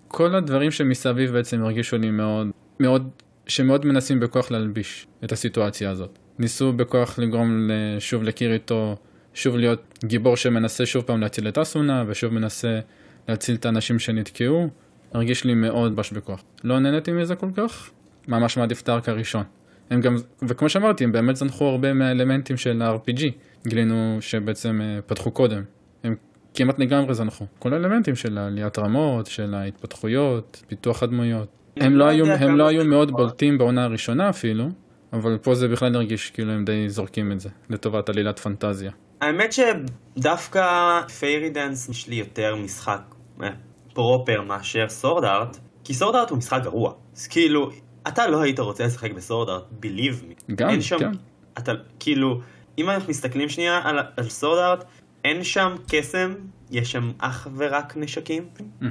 [0.08, 2.46] כל הדברים שמסביב בעצם הרגישו לי מאוד,
[2.80, 3.08] מאוד
[3.48, 6.18] שמאוד מנסים בכוח להלביש את הסיטואציה הזאת.
[6.38, 8.96] ניסו בכוח לגרום שוב לקיריטו,
[9.34, 12.80] שוב להיות גיבור שמנסה שוב פעם להציל את אסונה, ושוב מנסה
[13.28, 14.68] להציל את האנשים שנתקעו.
[15.12, 16.12] הרגיש לי מאוד ב...
[16.12, 16.42] בכוח.
[16.64, 17.90] לא נהניתי מזה כל כך,
[18.28, 19.44] ממש מעדיף את ה-arc הראשון.
[19.90, 23.22] הם גם, וכמו שאמרתי, הם באמת זנחו הרבה מהאלמנטים של ה-RPG.
[23.66, 25.62] גילינו שבעצם אה, פתחו קודם.
[26.04, 26.14] הם
[26.54, 27.46] כמעט לגמרי זנחו.
[27.58, 31.48] כל האלמנטים של עליית רמות, של ההתפתחויות, פיתוח הדמויות.
[31.80, 34.64] הם לא, היו, הם לא היו מאוד בולטים בעונה הראשונה אפילו,
[35.12, 38.90] אבל פה זה בכלל הרגיש כאילו הם די זורקים את זה, לטובת עלילת פנטזיה.
[39.20, 43.00] האמת שדווקא פיירי דנס יש לו יותר משחק
[43.42, 43.48] אה,
[43.94, 46.92] proper מאשר סורד ארט, כי סורד ארט הוא משחק גרוע.
[47.16, 47.70] אז כאילו,
[48.08, 50.54] אתה לא היית רוצה לשחק בסורד ארט, believe me.
[50.54, 51.10] גם, שם, כן.
[51.58, 52.40] אתה, כאילו,
[52.78, 54.84] אם אנחנו מסתכלים שנייה על, על סורד ארט,
[55.24, 56.34] אין שם קסם,
[56.70, 58.84] יש שם אך ורק נשקים, mm-hmm.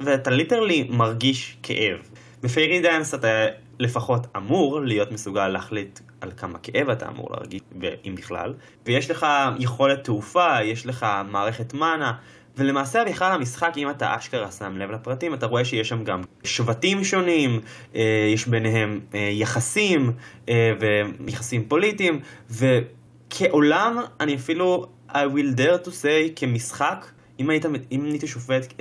[0.00, 1.98] ואתה literally מרגיש כאב.
[2.44, 3.46] בפיירי דאנס אתה
[3.78, 7.60] לפחות אמור להיות מסוגל להחליט על כמה כאב אתה אמור להרגיש,
[8.04, 8.54] אם בכלל,
[8.86, 9.26] ויש לך
[9.58, 12.12] יכולת תעופה, יש לך מערכת מנה,
[12.56, 17.04] ולמעשה בכלל המשחק, אם אתה אשכרה שם לב לפרטים, אתה רואה שיש שם גם שבטים
[17.04, 17.60] שונים,
[17.94, 20.12] אה, יש ביניהם אה, יחסים
[20.48, 20.72] אה,
[21.20, 27.06] ויחסים פוליטיים, וכעולם אני אפילו, I will dare to say, כמשחק,
[27.40, 28.74] אם היית, אם הייתי שופט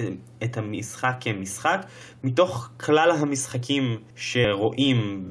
[0.44, 1.86] את המשחק כמשחק,
[2.24, 5.30] מתוך כלל המשחקים שרואים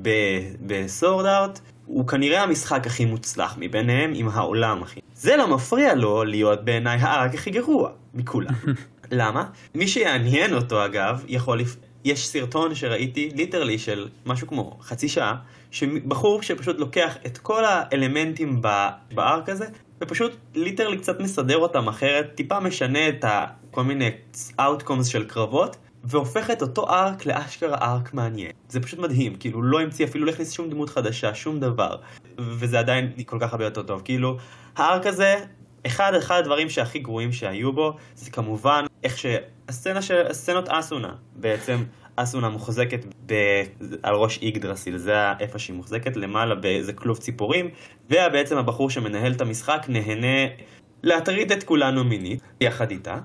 [0.67, 5.01] ב Sword Art, הוא כנראה המשחק הכי מוצלח מביניהם עם העולם הכי.
[5.15, 8.55] זה לא מפריע לו להיות בעיניי ה arc הכי גרוע מכולם.
[9.11, 9.45] למה?
[9.75, 11.77] מי שיעניין אותו אגב, יכול לפ...
[12.05, 15.37] יש סרטון שראיתי, literally של משהו כמו חצי שעה,
[15.71, 18.63] שבחור שפשוט לוקח את כל האלמנטים
[19.15, 19.67] ב arc הזה,
[20.03, 23.25] ופשוט literally קצת מסדר אותם אחרת, טיפה משנה את.
[23.71, 24.11] כל מיני
[24.61, 28.51] outcomes של קרבות, והופך את אותו ארק לאשכרה ארק מעניין.
[28.69, 31.97] זה פשוט מדהים, כאילו לא המציא אפילו לא הכניס שום דמות חדשה, שום דבר.
[32.39, 34.03] וזה עדיין כל כך הרבה יותר טוב.
[34.05, 34.37] כאילו,
[34.77, 35.37] הארק הזה,
[35.87, 41.83] אחד, אחד הדברים שהכי גרועים שהיו בו, זה כמובן איך שהסצנה של, הסצנות אסונה, בעצם
[42.17, 43.35] אסונה מוחזקת ב,
[44.03, 47.71] על ראש איגדרסיל, זה איפה שהיא מוחזקת, למעלה באיזה כלוב ציפורים,
[48.11, 50.53] ובעצם הבחור שמנהל את המשחק נהנה
[51.03, 53.19] להטריד את כולנו מינית, יחד איתה,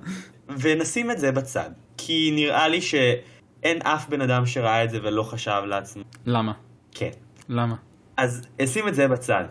[0.50, 1.70] ונשים את זה בצד.
[1.98, 6.04] כי נראה לי שאין אף בן אדם שראה את זה ולא חשב לעצמו.
[6.26, 6.52] למה?
[6.92, 7.12] כן.
[7.50, 7.76] למה?
[8.18, 9.44] אז אשים את זה בצד.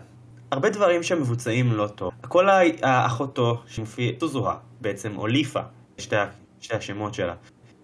[0.51, 2.11] הרבה דברים שמבוצעים לא טוב.
[2.21, 2.49] כל
[2.81, 5.61] האחותו שמופיע, סוזוהה בעצם, או ליפה,
[5.97, 6.15] שתי,
[6.61, 7.33] שתי השמות שלה.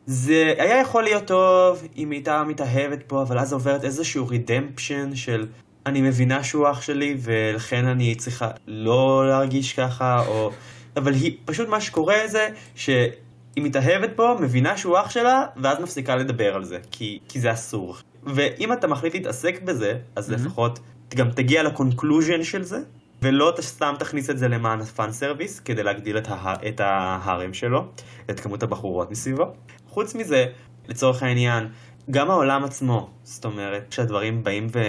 [0.05, 5.15] זה היה יכול להיות טוב אם היא הייתה מתאהבת פה, אבל אז עוברת איזשהו רידמפשן
[5.15, 5.47] של
[5.85, 10.51] אני מבינה שהוא אח שלי ולכן אני צריכה לא להרגיש ככה, או...
[10.97, 13.11] אבל היא, פשוט מה שקורה זה שהיא
[13.57, 17.97] מתאהבת פה, מבינה שהוא אח שלה, ואז מפסיקה לדבר על זה, כי, כי זה אסור.
[18.23, 20.33] ואם אתה מחליט להתעסק בזה, אז mm-hmm.
[20.33, 20.79] לפחות
[21.15, 22.79] גם תגיע ל conclusion של זה,
[23.21, 26.91] ולא סתם תכניס את זה למען ה fan service, כדי להגדיל את, ה- את ה
[26.91, 27.85] harem שלו,
[28.29, 29.45] את כמות הבחורות מסביבו.
[29.93, 30.45] חוץ מזה,
[30.87, 31.67] לצורך העניין,
[32.11, 34.79] גם העולם עצמו, זאת אומרת, כשהדברים באים ו...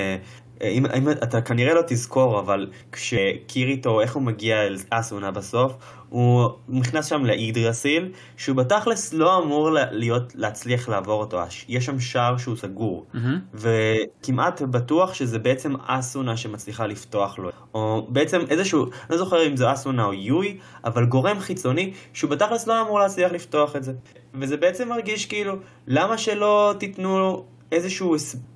[0.62, 5.72] אם, אם אתה כנראה לא תזכור, אבל כשקיריטו, איך הוא מגיע אל אסונה בסוף,
[6.08, 12.36] הוא נכנס שם לאידרסיל, שהוא בתכלס לא אמור להיות, להצליח לעבור אותו, יש שם שער
[12.36, 13.18] שהוא סגור, mm-hmm.
[13.54, 19.72] וכמעט בטוח שזה בעצם אסונה שמצליחה לפתוח לו, או בעצם איזשהו, לא זוכר אם זה
[19.72, 23.92] אסונה או יוי, אבל גורם חיצוני, שהוא בתכלס לא אמור להצליח לפתוח את זה.
[24.34, 28.08] וזה בעצם מרגיש כאילו, למה שלא תיתנו איזושהי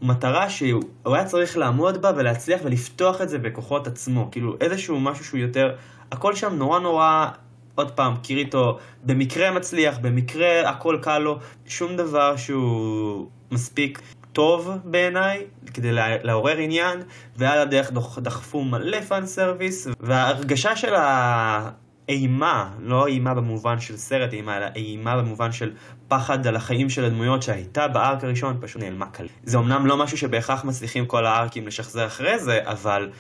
[0.02, 5.24] מטרה שהוא היה צריך לעמוד בה ולהצליח ולפתוח את זה בכוחות עצמו, כאילו איזשהו משהו
[5.24, 5.74] שהוא יותר,
[6.12, 7.28] הכל שם נורא נורא,
[7.74, 14.00] עוד פעם, קיריטו במקרה מצליח, במקרה הכל קל לו, שום דבר שהוא מספיק
[14.32, 17.02] טוב בעיניי כדי לעורר עניין,
[17.36, 21.70] ועל הדרך דחפו מלא fan service, וההרגשה של ה...
[22.08, 25.72] אימה, לא אימה במובן של סרט אימה, אלא אימה במובן של
[26.08, 29.26] פחד על החיים של הדמויות שהייתה ב arc הראשון, פשוט נעלמה כאן.
[29.44, 33.10] זה אמנם לא משהו שבהכרח מצליחים כל הארקים לשחזר אחרי זה, אבל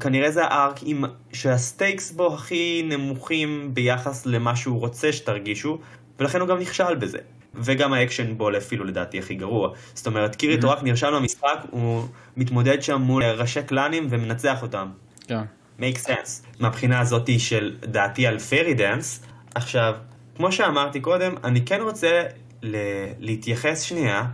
[0.00, 1.04] כנראה זה ה arc עם...
[1.32, 5.78] שה stakes בו הכי נמוכים ביחס למה שהוא רוצה שתרגישו,
[6.18, 7.18] ולכן הוא גם נכשל בזה.
[7.54, 9.70] וגם האקשן בו אפילו לדעתי הכי גרוע.
[9.94, 12.04] זאת אומרת, קיריטו רק נרשם למשחק, הוא
[12.36, 14.88] מתמודד שם מול ראשי קלאנים ומנצח אותם.
[15.26, 15.42] כן.
[15.80, 16.60] Make sense.
[16.60, 19.22] מהבחינה הזאתי של דעתי על Fairy Dance.
[19.54, 19.94] עכשיו,
[20.36, 22.22] כמו שאמרתי קודם, אני כן רוצה
[22.62, 22.76] ל-
[23.18, 24.24] להתייחס שנייה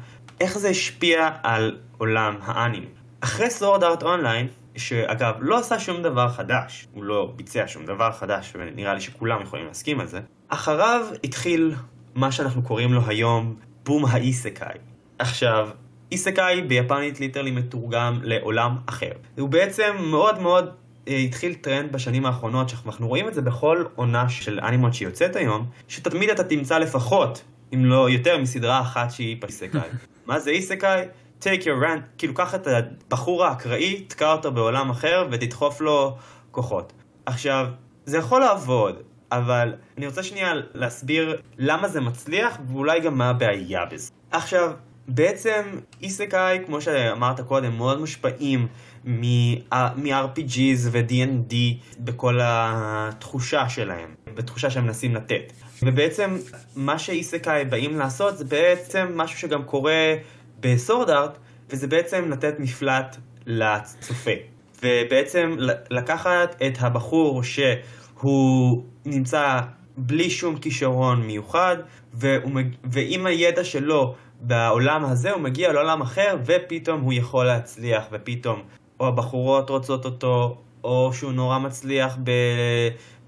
[0.40, 2.86] איך זה השפיע על עולם האנימי.
[3.20, 8.12] אחרי Sword Art Online, שאגב לא עשה שום דבר חדש, הוא לא ביצע שום דבר
[8.12, 11.74] חדש, ונראה לי שכולם יכולים להסכים על זה, אחריו התחיל
[12.14, 14.78] מה שאנחנו קוראים לו היום בום האיסקאי.
[15.18, 15.68] עכשיו,
[16.12, 19.12] איסקאי ביפנית literally מתורגם לעולם אחר.
[19.38, 20.70] הוא בעצם מאוד מאוד
[21.16, 26.30] התחיל טרנד בשנים האחרונות, שאנחנו רואים את זה בכל עונה של אנימות שיוצאת היום, שתמיד
[26.30, 27.42] אתה תמצא לפחות,
[27.74, 29.80] אם לא יותר, מסדרה אחת שהיא איסקאי.
[30.26, 31.04] מה זה איסקאי?
[31.40, 36.16] take your rant, כאילו קח את הבחור האקראי, תקע אותו בעולם אחר ותדחוף לו
[36.50, 36.92] כוחות.
[37.26, 37.66] עכשיו,
[38.04, 38.96] זה יכול לעבוד,
[39.32, 44.10] אבל אני רוצה שנייה להסביר למה זה מצליח, ואולי גם מה הבעיה בזה.
[44.30, 44.72] עכשיו,
[45.08, 45.62] בעצם
[46.02, 48.66] איסקאי, כמו שאמרת קודם, מאוד מושפעים
[49.04, 51.54] מ-RPGs ו-D&D
[51.98, 55.52] בכל התחושה שלהם, בתחושה שהם מנסים לתת.
[55.82, 56.36] ובעצם
[56.76, 60.14] מה שאיסקאי באים לעשות זה בעצם משהו שגם קורה
[60.60, 61.38] בסורדארט,
[61.70, 64.30] וזה בעצם לתת מפלט לצופה.
[64.82, 65.56] ובעצם
[65.90, 69.60] לקחת את הבחור שהוא נמצא
[69.96, 71.76] בלי שום כישרון מיוחד,
[72.84, 78.62] ועם הידע שלו בעולם הזה הוא מגיע לעולם אחר ופתאום הוא יכול להצליח ופתאום
[79.00, 82.30] או הבחורות רוצות אותו או שהוא נורא מצליח ב...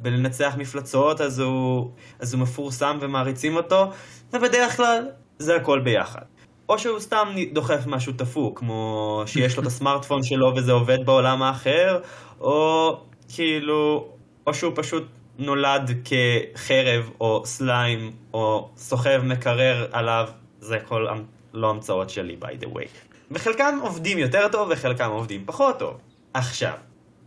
[0.00, 1.90] בלנצח מפלצות אז הוא...
[2.18, 3.90] אז הוא מפורסם ומעריצים אותו
[4.32, 5.08] ובדרך כלל
[5.38, 6.22] זה הכל ביחד.
[6.68, 11.42] או שהוא סתם דוחף משהו תפוק, כמו שיש לו את הסמארטפון שלו וזה עובד בעולם
[11.42, 12.00] האחר,
[12.40, 12.96] או
[13.34, 14.08] כאילו,
[14.46, 15.04] או שהוא פשוט
[15.38, 20.28] נולד כחרב או סליים או סוחב מקרר עליו
[20.60, 21.06] זה כל
[21.54, 23.11] לא המצאות שלי by the way.
[23.34, 25.96] וחלקם עובדים יותר טוב וחלקם עובדים פחות טוב.
[26.34, 26.74] עכשיו,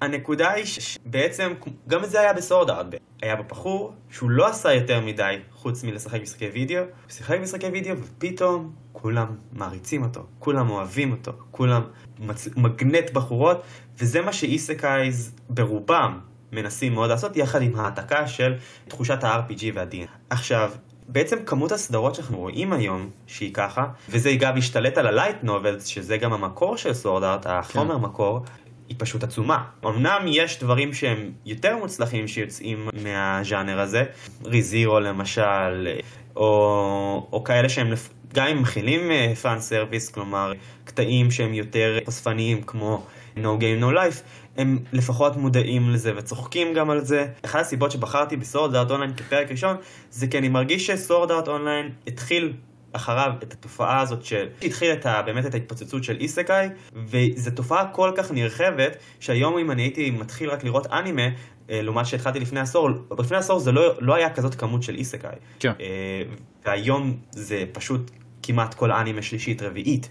[0.01, 1.53] הנקודה היא שבעצם,
[1.87, 6.21] גם זה היה ב Sword Art, היה בבחור שהוא לא עשה יותר מדי חוץ מלשחק
[6.21, 11.81] משחקי וידאו, הוא שיחק משחקי וידאו ופתאום כולם מעריצים אותו, כולם אוהבים אותו, כולם
[12.19, 12.47] מצ...
[12.57, 13.61] מגנט בחורות,
[13.97, 16.19] וזה מה שאיסקאיז ברובם
[16.51, 18.53] מנסים מאוד לעשות, יחד עם העתקה של
[18.87, 20.07] תחושת ה-RPG וה-D&D.
[20.29, 20.71] עכשיו,
[21.07, 25.85] בעצם כמות הסדרות שאנחנו רואים היום, שהיא ככה, וזה גם השתלט על ה light novels,
[25.85, 28.01] שזה גם המקור של Sword Art, החומר כן.
[28.01, 28.39] מקור,
[28.87, 29.63] היא פשוט עצומה.
[29.85, 34.03] אמנם יש דברים שהם יותר מוצלחים שיוצאים מהז'אנר הזה,
[34.43, 35.87] Re:Zero למשל,
[36.35, 37.87] או, או כאלה שהם
[38.33, 39.01] גם אם מכילים
[39.41, 40.51] fan service, כלומר
[40.83, 43.05] קטעים שהם יותר חושפניים כמו
[43.37, 44.21] No Game No Life,
[44.57, 47.27] הם לפחות מודעים לזה וצוחקים גם על זה.
[47.45, 49.75] אחת הסיבות שבחרתי ב Sword Art Online כפרק ראשון,
[50.11, 52.53] זה כי אני מרגיש ש Sword Art Online התחיל
[52.91, 58.11] אחריו את התופעה הזאת שהתחיל את ה, באמת את ההתפוצצות של איסקאי, וזו תופעה כל
[58.15, 61.27] כך נרחבת, שהיום אם אני הייתי מתחיל רק לראות אנימה,
[61.69, 62.89] אה, לעומת שהתחלתי לפני עשור,
[63.19, 65.35] לפני עשור זה לא, לא היה כזאת כמות של איסקאי.
[65.59, 65.71] כן.
[65.81, 66.21] אה,
[66.65, 68.11] והיום זה פשוט
[68.43, 70.09] כמעט כל אנימה שלישית רביעית.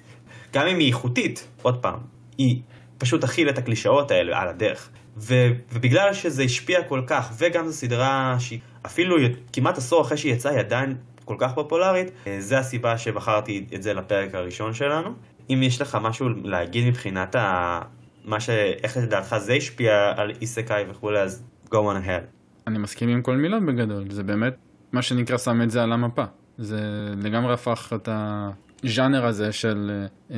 [0.52, 1.98] גם אם היא איכותית, עוד פעם,
[2.38, 2.61] היא
[2.98, 4.90] פשוט תכיל את הקלישאות האלה על הדרך.
[5.16, 5.35] ו,
[5.72, 9.16] ובגלל שזה השפיע כל כך, וגם זו סדרה שהיא אפילו
[9.52, 13.83] כמעט עשור אחרי שהיא יצאה, היא עדיין כל כך פופולרית, אה, זה הסיבה שבחרתי את
[13.83, 15.11] זה לפרק הראשון שלנו.
[15.50, 17.80] אם יש לך משהו להגיד מבחינת ה...
[18.24, 18.50] מה ש...
[18.83, 22.24] איך לדעתך זה השפיע על איסקאי וכולי, אז go on ahead.
[22.66, 24.54] אני מסכים עם כל מילה בגדול, זה באמת
[24.92, 26.24] מה שנקרא שם את זה על המפה.
[26.59, 26.80] זה
[27.22, 30.33] לגמרי הפך את הז'אנר הזה של uh,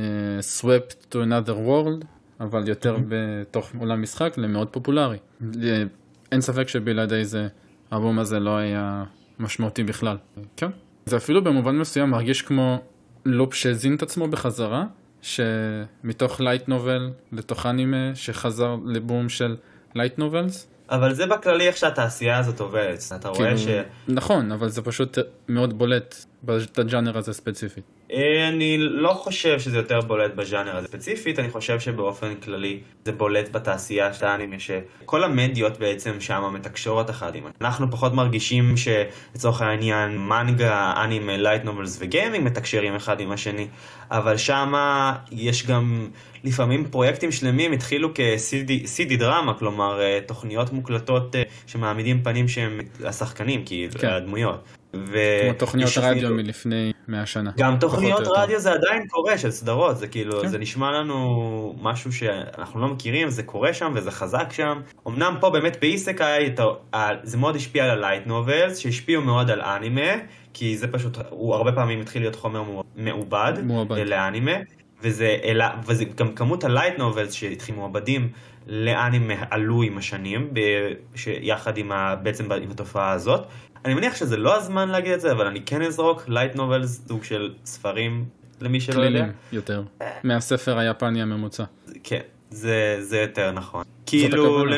[0.60, 2.04] swept to another world,
[2.40, 2.96] אבל יותר.
[3.08, 5.18] בתוך עולם משחק למאוד פופולרי.
[6.32, 7.48] אין ספק שבלעדי זה,
[7.90, 9.04] האלבום הזה לא היה
[9.38, 10.16] משמעותי בכלל.
[10.56, 10.70] כן.
[11.06, 12.78] זה אפילו במובן מסוים מרגיש כמו
[13.24, 14.84] לופ שהזין את עצמו בחזרה,
[15.22, 19.56] שמתוך light novel לתוך אנימה, שחזר לבום של
[19.94, 20.68] light novels.
[20.90, 23.68] אבל זה בכללי איך שהתעשייה הזאת עובדת, אתה רואה כאילו, ש...
[24.08, 25.18] נכון, אבל זה פשוט
[25.48, 27.84] מאוד בולט בז'אנר הזה ספציפית.
[28.12, 33.12] אה, אני לא חושב שזה יותר בולט בז'אנר הזה ספציפית, אני חושב שבאופן כללי זה
[33.12, 39.62] בולט בתעשייה של האנימה, שכל המדיות בעצם שם מתקשרות אחד עם אנחנו פחות מרגישים שלצורך
[39.62, 43.66] העניין מנגה, אנימה, light novels וגיימינג מתקשרים אחד עם השני,
[44.10, 44.72] אבל שם
[45.32, 46.08] יש גם
[46.44, 53.64] לפעמים פרויקטים שלמים התחילו כ-CD דרמה, כלומר אה, תוכניות מוקלטות אה, שמעמידים פנים שהם השחקנים,
[53.64, 54.08] כי כן.
[54.08, 54.75] הדמויות.
[55.06, 55.18] ו...
[55.42, 57.50] כמו תוכניות רדיו מלפני 100 שנה.
[57.56, 60.48] גם תוכניות רדיו זה עדיין קורה של סדרות, זה כאילו, כן.
[60.48, 64.80] זה נשמע לנו משהו שאנחנו לא מכירים, זה קורה שם וזה חזק שם.
[65.06, 66.54] אמנם פה באמת באיסקאי
[67.22, 70.12] זה מאוד השפיע על הלייט נובלס, שהשפיעו מאוד על אנימה,
[70.54, 72.62] כי זה פשוט, הוא הרבה פעמים התחיל להיות חומר
[72.96, 73.98] מעובד, מעובד.
[73.98, 74.52] לאנימה.
[75.02, 78.28] וזה, אלא, וזה גם כמות ה light novels שהתחילו מעובדים
[78.66, 80.60] לאנימה עלו עם השנים, ב,
[81.40, 83.46] יחד עם ה, בעצם עם התופעה הזאת.
[83.84, 87.24] אני מניח שזה לא הזמן להגיד את זה, אבל אני כן אזרוק light novels, סוג
[87.24, 88.24] של ספרים,
[88.60, 89.08] למי שלא יודע.
[89.08, 89.82] קלילים יותר,
[90.24, 91.64] מהספר היפני הממוצע.
[92.04, 93.84] כן, זה, זה יותר נכון.
[94.06, 94.76] כאילו, הכוונה.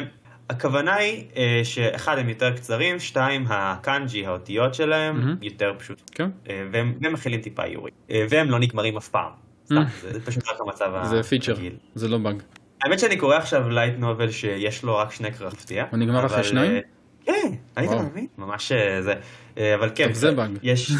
[0.50, 5.44] הכוונה היא אה, שאחד הם יותר קצרים, שתיים הקאנג'י, האותיות שלהם, mm-hmm.
[5.44, 6.10] יותר פשוט.
[6.12, 6.30] כן.
[6.50, 7.94] אה, והם, והם מכילים טיפה איורים.
[8.10, 9.32] אה, והם לא נגמרים אף פעם.
[9.66, 10.12] סתם, mm.
[10.12, 11.10] זה פשוט רק המצב הרגיל.
[11.10, 11.54] זה פיצ'ר,
[11.94, 12.42] זה לא באג.
[12.82, 15.84] האמת שאני קורא עכשיו לייט נובל שיש לו רק שני קרפטיה.
[15.90, 16.82] הוא נגמר אחרי שניים?
[17.28, 18.26] אה, כן, היית מבין?
[18.38, 19.14] ממש אה, זה.
[19.58, 20.50] אה, אבל כן, זה באג.
[20.62, 20.92] יש...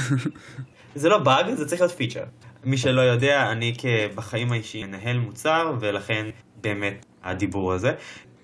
[0.95, 2.25] זה לא באג, זה צריך להיות פיצ'ר.
[2.65, 3.75] מי שלא יודע, אני
[4.15, 6.27] בחיים האישיים מנהל מוצר, ולכן
[6.61, 7.93] באמת הדיבור הזה.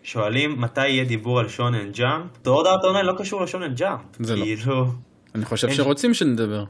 [0.03, 2.25] שואלים מתי יהיה דיבור על שונן ג'אמפ?
[2.43, 4.01] דורד ארט אונליין לא קשור לשונן ג'אמפ.
[4.21, 4.45] זה לא.
[4.45, 4.87] כאילו...
[5.35, 6.65] אני חושב שרוצים שנדבר.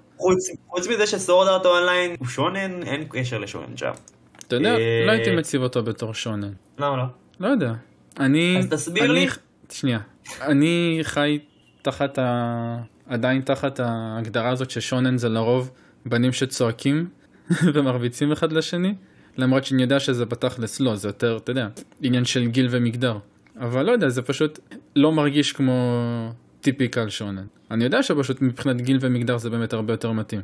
[0.68, 3.96] חוץ מזה שסורד ארט אונליין הוא שונן, אין קשר לשונן ג'אמפ.
[4.38, 6.52] אתה יודע, לא הייתי מציב אותו בתור שונן.
[6.78, 7.04] למה לא?
[7.40, 7.72] לא יודע.
[8.20, 8.56] אני...
[8.58, 9.26] אז תסביר לי.
[9.70, 9.98] שנייה.
[10.40, 11.38] אני חי
[11.82, 12.76] תחת ה...
[13.06, 15.70] עדיין תחת ההגדרה הזאת ששונן זה לרוב
[16.06, 17.08] בנים שצועקים
[17.74, 18.94] ומרביצים אחד לשני,
[19.36, 21.68] למרות שאני יודע שזה בתכלס לא, זה יותר, אתה יודע,
[22.02, 23.18] עניין של גיל ומגדר.
[23.60, 24.58] אבל לא יודע, זה פשוט
[24.96, 27.44] לא מרגיש כמו typical שונן.
[27.70, 30.40] אני יודע שפשוט מבחינת גיל ומגדר זה באמת הרבה יותר מתאים.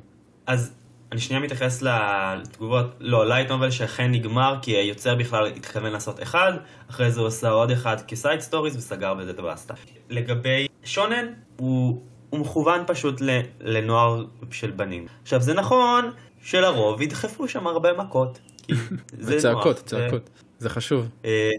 [0.46, 0.74] אז
[1.12, 6.52] אני שנייה מתייחס לתגובות, לא, light novel שאכן נגמר כי היוצר בכלל התכוון לעשות אחד,
[6.90, 9.74] אחרי זה הוא עשה עוד אחד כ side stories וסגר בזה את הבאסטה.
[10.08, 13.20] לגבי שונן, הוא, הוא מכוון פשוט
[13.60, 15.06] לנוער של בנים.
[15.22, 16.10] עכשיו זה נכון
[16.42, 18.38] שלרוב ידחפו שם הרבה מכות.
[19.26, 21.08] וצעקות, צעקות, זה חשוב.
[21.24, 21.50] אה,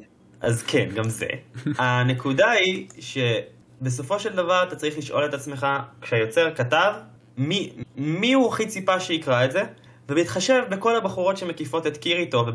[0.42, 1.28] אז כן, גם זה.
[1.78, 5.68] הנקודה היא שבסופו של דבר אתה צריך לשאול את עצמך,
[6.02, 6.94] כשהיוצר כתב,
[7.38, 9.64] מי, מי הוא הכי ציפה שיקרא את זה,
[10.10, 12.46] ובהתחשב בכל הבחורות שמקיפות את קיריטו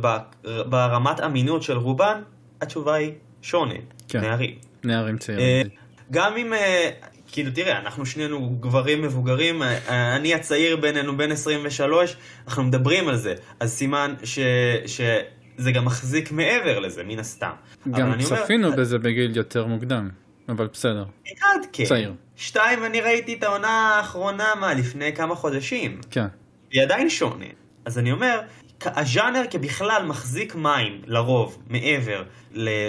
[0.44, 2.20] וברמת אמינות של רובן,
[2.60, 3.12] התשובה היא
[3.42, 3.74] שונה,
[4.08, 4.20] כן.
[4.20, 4.54] נערים.
[4.84, 5.66] נערים אה, צעירים.
[6.10, 6.90] גם אם, אה,
[7.32, 13.16] כאילו תראה, אנחנו שנינו גברים מבוגרים, אה, אני הצעיר בינינו בן 23, אנחנו מדברים על
[13.16, 14.38] זה, אז סימן ש,
[14.86, 17.50] שזה גם מחזיק מעבר לזה, מן הסתם.
[17.90, 20.08] גם אני אומר, צפינו בזה בגיל יותר מוקדם,
[20.48, 21.04] אבל בסדר.
[21.38, 21.84] אחד כן.
[21.84, 22.12] צעיר.
[22.36, 26.00] שתיים, אני ראיתי את העונה האחרונה, מה, לפני כמה חודשים.
[26.10, 26.26] כן.
[26.70, 27.46] היא עדיין שונה.
[27.84, 28.40] אז אני אומר,
[28.84, 32.22] הז'אנר כבכלל מחזיק מים, לרוב, מעבר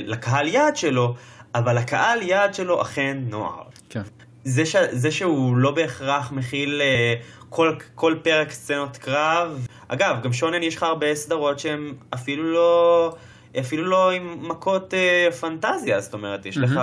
[0.06, 1.15] לקהל יעד שלו,
[1.56, 3.63] אבל הקהל יעד שלו אכן נוער.
[3.89, 4.02] כן.
[4.43, 4.76] זה, ש...
[4.91, 9.67] זה שהוא לא בהכרח מכיל uh, כל, כל פרק סצנות קרב.
[9.88, 13.15] אגב, גם שונן יש לך הרבה סדרות שהן אפילו לא...
[13.60, 16.80] אפילו לא עם מכות uh, פנטזיה, זאת אומרת, יש לך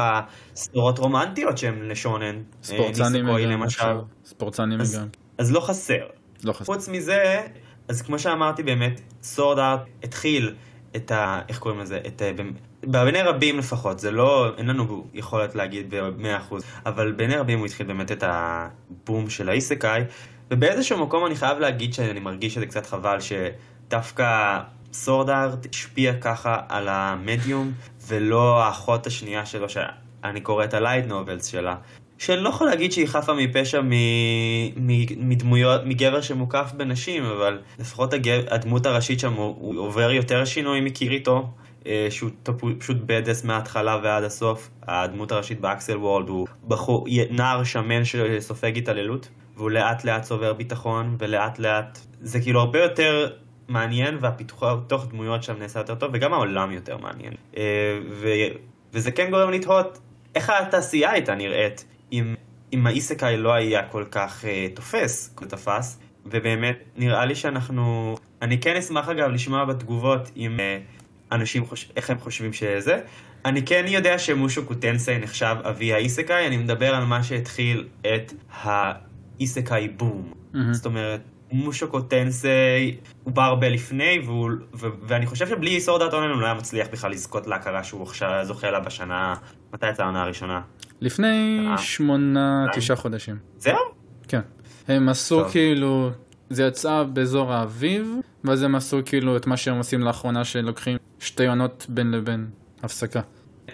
[0.55, 2.43] סדרות רומנטיות שהן לשונן.
[2.63, 4.01] ספורטסנים ניסקוי גם.
[4.25, 5.07] ספורטסנים אז- גם.
[5.39, 6.07] אז לא חסר.
[6.45, 6.65] לא חסר.
[6.65, 7.43] חוץ מזה,
[7.89, 10.55] אז כמו שאמרתי באמת, סורד ארט התחיל
[10.97, 11.41] את ה...
[11.49, 12.01] איך קוראים לזה?
[12.07, 12.25] את ה...
[12.83, 14.53] בעיני רבים לפחות, זה לא...
[14.59, 16.55] אין לנו יכולת להגיד ב-100%,
[16.87, 20.03] אבל בעיני רבים הוא התחיל באמת את הבום של האיסקאי,
[20.51, 24.61] ובאיזשהו מקום אני חייב להגיד שאני מרגיש שזה קצת חבל שדווקא
[24.95, 27.73] Sword Art השפיע ככה על המדיום,
[28.07, 31.77] ולא האחות השנייה שלו, שאני קורא את ה light novels שלה.
[32.19, 33.91] שאני לא יכול להגיד שהיא חפה מפשע מ...
[34.77, 35.29] מ...
[35.29, 38.41] מדמויות, מגבר שמוקף בנשים, אבל לפחות הגב...
[38.51, 41.49] הדמות הראשית שם הוא, הוא עובר יותר שינוי מקיריטו,
[41.87, 44.71] אה, שהוא טפו- פשוט badass מההתחלה ועד הסוף.
[44.83, 50.53] הדמות הראשית ב Accel World הוא בחור, נער שמן שסופג התעללות, והוא לאט לאט צובר
[50.53, 53.31] ביטחון, ולאט לאט זה כאילו הרבה יותר
[53.69, 57.33] מעניין, והפיתוח דמויות שם נעשה יותר טוב, וגם העולם יותר מעניין.
[57.57, 58.29] אה, ו...
[58.93, 59.99] וזה כן גורם לתהות
[60.35, 62.35] איך התעשייה הייתה נראית אם,
[62.73, 68.17] אם האיסקאי לא היה כל כך אה, תופס, תפס, ובאמת נראה לי שאנחנו...
[68.43, 70.79] אני כן אשמח אגב לשמוע בתגובות אם אה,
[71.33, 71.91] אנשים חוש...
[71.97, 73.01] איך הם חושבים שזה.
[73.45, 79.89] אני כן יודע שמושו קוטנסי נחשב אבי האיסקאי, אני מדבר על מה שהתחיל את האיסקאי
[79.89, 80.33] בום.
[80.53, 80.73] מהמם.
[80.73, 81.21] זאת אומרת,
[81.55, 86.41] מושו קוטנסי הוא בא הרבה לפני, והוא, ו, ואני חושב שבלי סורד ארט אונליין הוא
[86.41, 89.35] לא היה מצליח בכלל לזכות להכרה שהוא עכשיו זוכה לה בשנה,
[89.75, 90.61] מתי יצאה העונה הראשונה?
[91.01, 91.67] לפני.
[91.79, 92.67] שמונה.
[92.75, 93.37] תשעה חודשים.
[93.59, 93.77] זהו?
[94.29, 94.41] כן.
[94.89, 95.53] הם עשו טוב.
[95.53, 96.11] כאילו,
[96.51, 98.15] זה יצא באזור האביב,
[98.45, 102.47] ואז הם עשו כאילו את מה שהם עושים לאחרונה, שלוקחים שתי עונות בין לבין,
[102.83, 103.21] הפסקה.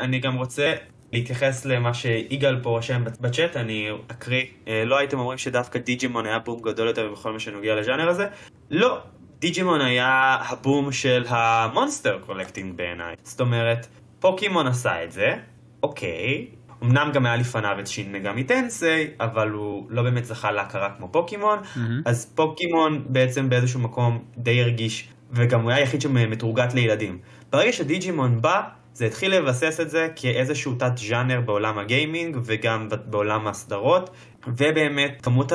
[0.01, 0.73] אני גם רוצה
[1.13, 4.45] להתייחס למה שיגאל פה רושם בצ'אט, אני אקריא.
[4.69, 8.27] אה, לא הייתם אומרים שדווקא דיג'ימון היה בום גדול יותר בכל מה שנוגע לז'אנר הזה?
[8.71, 8.99] לא.
[9.39, 13.15] דיג'ימון היה הבום של ה monster collecting בעיניי.
[13.23, 13.87] זאת אומרת,
[14.21, 15.35] פוקימון עשה את זה,
[15.83, 16.47] אוקיי.
[16.83, 21.09] אמנם גם היה לפניו את Shin Megami Tensei, אבל הוא לא באמת זכה להכרה כמו
[21.13, 21.59] פוקימון.
[21.77, 22.03] מהמם.
[22.05, 27.19] אז פוקימון בעצם באיזשהו מקום די הרגיש, וגם הוא היה היחיד שמתורגט לילדים.
[27.51, 28.63] ברגע שדיג'ימון בא,
[28.95, 34.11] זה התחיל לבסס את זה כאיזשהו תת ז'אנר בעולם הגיימינג וגם בעולם הסדרות,
[34.47, 35.53] ובאמת כמות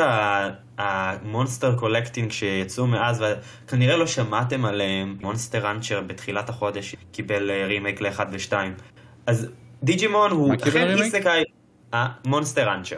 [0.77, 3.24] ה monster collecting שיצאו מאז,
[3.65, 8.54] וכנראה לא שמעתם עליהם, Monster Rancher בתחילת החודש קיבל אה, רימייק ל-1 ו-2.
[9.28, 9.52] אז
[9.84, 10.88] דיג'ימון הוא אכן?
[10.98, 11.43] איסקאי,
[11.93, 12.67] אה, Monster.
[12.67, 12.97] אה, Rancher,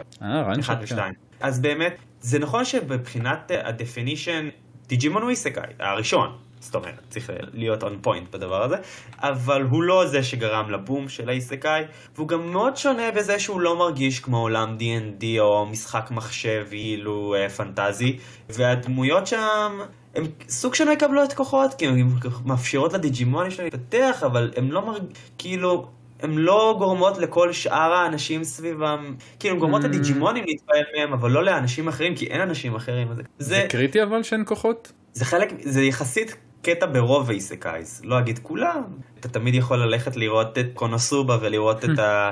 [0.60, 0.84] אחד כן.
[0.84, 1.14] ושתיים.
[1.40, 4.44] אז באמת, זה נכון שבבחינת ה-definition,
[4.88, 6.47] דיג'ימון הוא איסקאי, הראשון.
[6.60, 8.76] זאת אומרת, צריך להיות on point בדבר הזה,
[9.18, 11.84] אבל הוא לא זה שגרם לבום של האיסקאי,
[12.16, 17.34] והוא גם מאוד שונה בזה שהוא לא מרגיש כמו עולם D&D או משחק מחשב אילו
[17.34, 18.18] אה, פנטזי,
[18.48, 19.78] והדמויות שם,
[20.14, 22.08] הם סוג של מקבלות כוחות, כי הן
[22.44, 25.02] מאפשרות לדיג'ימונים שלהם להתפתח, אבל הם לא מרג...
[25.38, 25.88] כאילו...
[26.22, 29.84] הן לא גורמות לכל שאר האנשים סביבם, כאילו הן גורמות Mm.
[29.84, 33.08] לדיג'ימונים להתפעל מהם, אבל לא לאנשים אחרים, כי אין אנשים אחרים.
[33.16, 34.92] זה, זה קריטי אבל שאין כוחות?
[35.12, 36.36] זה חלק, זה יחסית
[36.68, 38.82] קטע ברוב האיסקאיז, לא אגיד כולם.
[39.20, 42.30] אתה תמיד יכול ללכת לראות את קונוסובה ולראות את ה...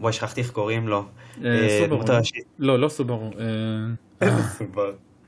[0.00, 1.04] וואי, שכחתי איך קוראים לו.
[1.44, 2.02] אה, אה, סוברו.
[2.58, 3.30] לא, לא סוברו.
[4.22, 4.28] אה,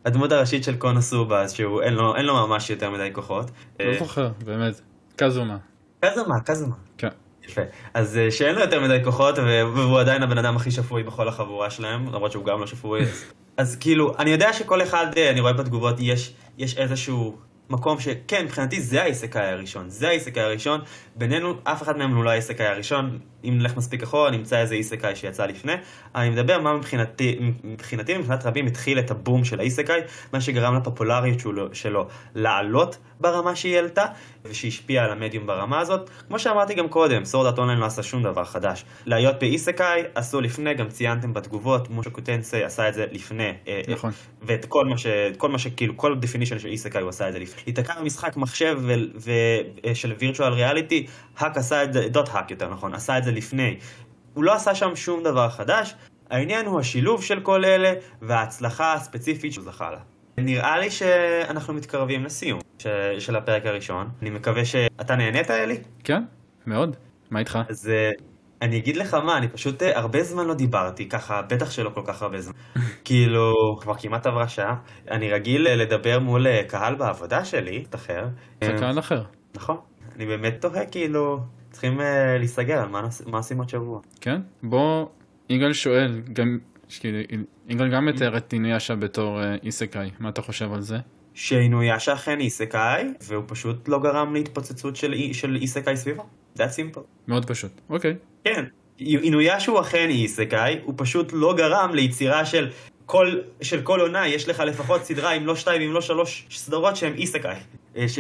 [0.05, 1.94] הדמות הראשית של קונוסובה, שהוא אין
[2.25, 3.51] לו, ממש יותר מדי כוחות.
[3.81, 4.81] לא זוכר, באמת.
[5.16, 5.57] קזומה.
[6.01, 6.75] קזומה, קזומה.
[6.99, 7.09] כן.
[7.49, 7.62] יפה.
[7.94, 12.07] אז שאין לו יותר מדי כוחות, והוא עדיין הבן אדם הכי שפוי בכל החבורה שלהם,
[12.07, 13.01] למרות שהוא גם לא שפוי.
[13.57, 17.37] אז- כאילו, אני יודע שכל אחד, אני רואה בתגובות, יש, יש איזשהו
[17.70, 20.81] מקום שכן, מבחינתי זה האיסקאי הראשון, זה האיסקאי הראשון.
[21.17, 23.19] בינינו, אף אחד מהם הוא לא האיסקאי הראשון.
[23.49, 25.73] אם נלך מספיק אחורה, נמצא איזה איסקאי שיצא לפני.
[26.15, 30.01] אני מדבר מה מבחינתי, מבחינתי ומבחינת רבים התחיל את הבום של האיסקאי,
[30.33, 34.05] מה שגרם לפופולריות שלו, שלו לעלות ברמה שהיא עלתה,
[34.44, 36.11] ושהשפיעה על המדיום ברמה הזאת.
[36.29, 38.85] כמו שאמרתי גם קודם, סורדאט אונליין לא עשה שום דבר חדש.
[39.07, 43.53] להיות באיסקאי עשו לפני, גם ציינתם בתגובות, מושו קוטנסי עשה את זה לפני.
[43.69, 44.11] אה, נכון.
[44.42, 45.07] ואת כל מה ש...
[45.37, 47.63] כל מה שכאילו, כל definition של איסקאי הוא עשה את זה לפני.
[47.67, 48.92] להיתקע במשחק מחשב ו...
[49.17, 49.33] ו...
[49.94, 51.06] של virtual reality,
[51.38, 53.76] hack עשה את זה, dot hack יותר נכון, עשה את זה לפני.
[54.34, 55.94] הוא לא עשה שם שום דבר חדש,
[56.30, 59.98] העניין הוא השילוב של כל אלה וההצלחה הספציפית שהוא זכה לה.
[60.38, 62.87] נראה לי שאנחנו מתקרבים לסיום ש...
[63.18, 64.08] של הפרק הראשון.
[64.22, 65.78] אני מקווה שאתה נהנית, אלי?
[66.04, 66.22] כן,
[66.66, 66.96] מאוד.
[67.30, 67.58] מה איתך?
[67.68, 68.10] אז אה,
[68.62, 72.02] אני אגיד לך מה, אני פשוט אה, הרבה זמן לא דיברתי, ככה, בטח שלא כל
[72.04, 72.54] כך הרבה זמן.
[73.04, 74.76] כאילו, כבר כמעט עברה שעה.
[75.10, 78.24] אני רגיל אה, לדבר מול קהל בעבודה שלי, אחר.
[78.64, 79.22] זה קהל אחר.
[79.54, 79.76] נכון.
[80.16, 81.38] אני באמת תוהה, כאילו,
[81.77, 82.00] צריכים
[82.38, 82.88] להיסגר על
[83.27, 84.00] מה עושים עוד שבוע.
[84.20, 84.40] כן?
[84.62, 85.06] בוא,
[85.48, 86.58] יגאל שואל, גם
[87.68, 90.96] יגאל גם מתאר את אינויאשה בתור איסקאי, מה אתה חושב על זה?
[91.35, 96.27] שאינויאשה אכן איסקאי, והוא פשוט לא גרם להתפוצצות של, של איסקאי סביבו.
[96.56, 97.00] That simple.
[97.29, 98.16] מאוד פשוט, אוקיי.
[98.44, 98.64] כן,
[99.00, 102.70] אינויאשה הוא אכן איסקאי, הוא פשוט לא גרם ליצירה של
[103.07, 106.96] כל, של כל עונה, יש לך לפחות סדרה, אם לא שתיים, אם לא שלוש סדרות
[106.96, 107.54] שהן איסקאי.
[107.96, 108.19] אה, ש...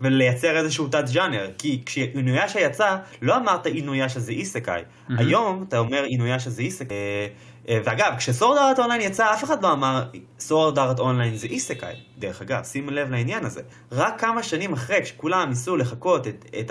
[0.00, 4.82] ולייצר איזשהו תת ז'אנר, כי כשאינויאשה יצא, לא אמרת אינויאשה זה איסקאי.
[4.82, 5.12] Mm-hmm.
[5.18, 6.96] היום אתה אומר אינויאשה זה איסקאי.
[6.96, 7.26] אה,
[7.68, 10.04] אה, ואגב, כש Sword Art Online יצא, אף אחד לא אמר
[10.38, 11.94] Sword Art Online זה איסקאי.
[12.18, 13.62] דרך אגב, שים לב לעניין הזה.
[13.92, 16.70] רק כמה שנים אחרי, כשכולם ניסו לחקות את, את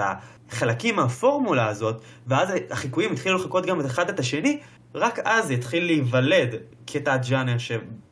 [0.49, 4.59] החלקים מהפורמולה הזאת, ואז החיקויים התחילו לחקות גם את אחד את השני,
[4.95, 6.55] רק אז יתחיל להיוולד
[6.87, 7.71] כתת ג'אנר ש...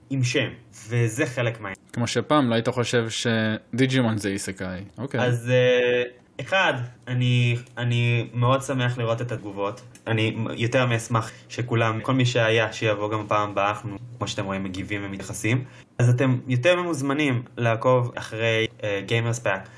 [0.10, 0.50] עם שם,
[0.88, 1.76] וזה חלק מהעניין.
[1.94, 5.20] כמו שפעם לא היית חושב שדיג'ימון זה איסקאי, אוקיי.
[5.20, 6.74] אז uh, אחד,
[7.08, 9.82] אני, אני מאוד שמח לראות את התגובות.
[10.08, 14.64] אני יותר מאשמח שכולם, כל מי שהיה, שיבוא גם פעם הבאה, אנחנו, כמו שאתם רואים,
[14.64, 15.64] מגיבים ומתייחסים.
[16.00, 18.68] אז אתם יותר ממוזמנים לעקוב אחרי
[19.06, 19.70] Gamers uh, Pack.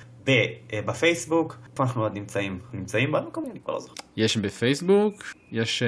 [0.86, 2.60] בפייסבוק, איפה אנחנו עוד נמצאים?
[2.74, 3.94] נמצאים במקום, אני כבר לא זוכר.
[4.18, 5.88] יש בפייסבוק, יש, אה,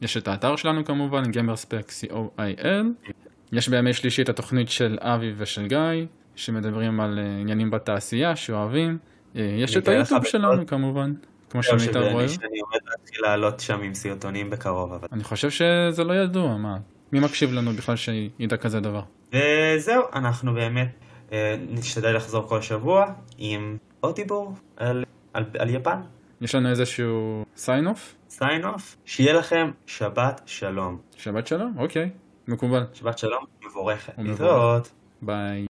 [0.00, 3.08] יש את האתר שלנו כמובן, Gamerspack co.il,
[3.52, 8.98] יש בימי שלישי את התוכנית של אבי ושל גיא, שמדברים על אה, עניינים בתעשייה שאוהבים.
[9.36, 11.12] אה, יש את היוטיוב שלנו כמובן,
[11.50, 12.24] כמו שמיטל רואה.
[12.24, 14.92] אני עומד להתחיל לעלות שם עם סרטונים בקרוב.
[14.92, 15.08] אבל...
[15.12, 16.76] אני חושב שזה לא ידוע, מה?
[17.12, 19.02] מי מקשיב לנו בכלל שידע כזה דבר?
[19.32, 20.88] וזהו, אנחנו באמת
[21.32, 23.06] אה, נשתדל לחזור כל שבוע
[23.38, 26.00] עם עוד דיבור על, על, על יפן.
[26.40, 28.25] יש לנו איזשהו sign off?
[28.38, 28.96] Sign off?
[29.04, 30.98] שיהיה לכם שבת שלום.
[31.16, 31.74] שבת שלום?
[31.78, 32.10] אוקיי.
[32.48, 32.84] מקובל.
[32.94, 34.12] שבת שלום, מבורכת.
[34.18, 34.92] להתראות.
[35.22, 35.64] ביי.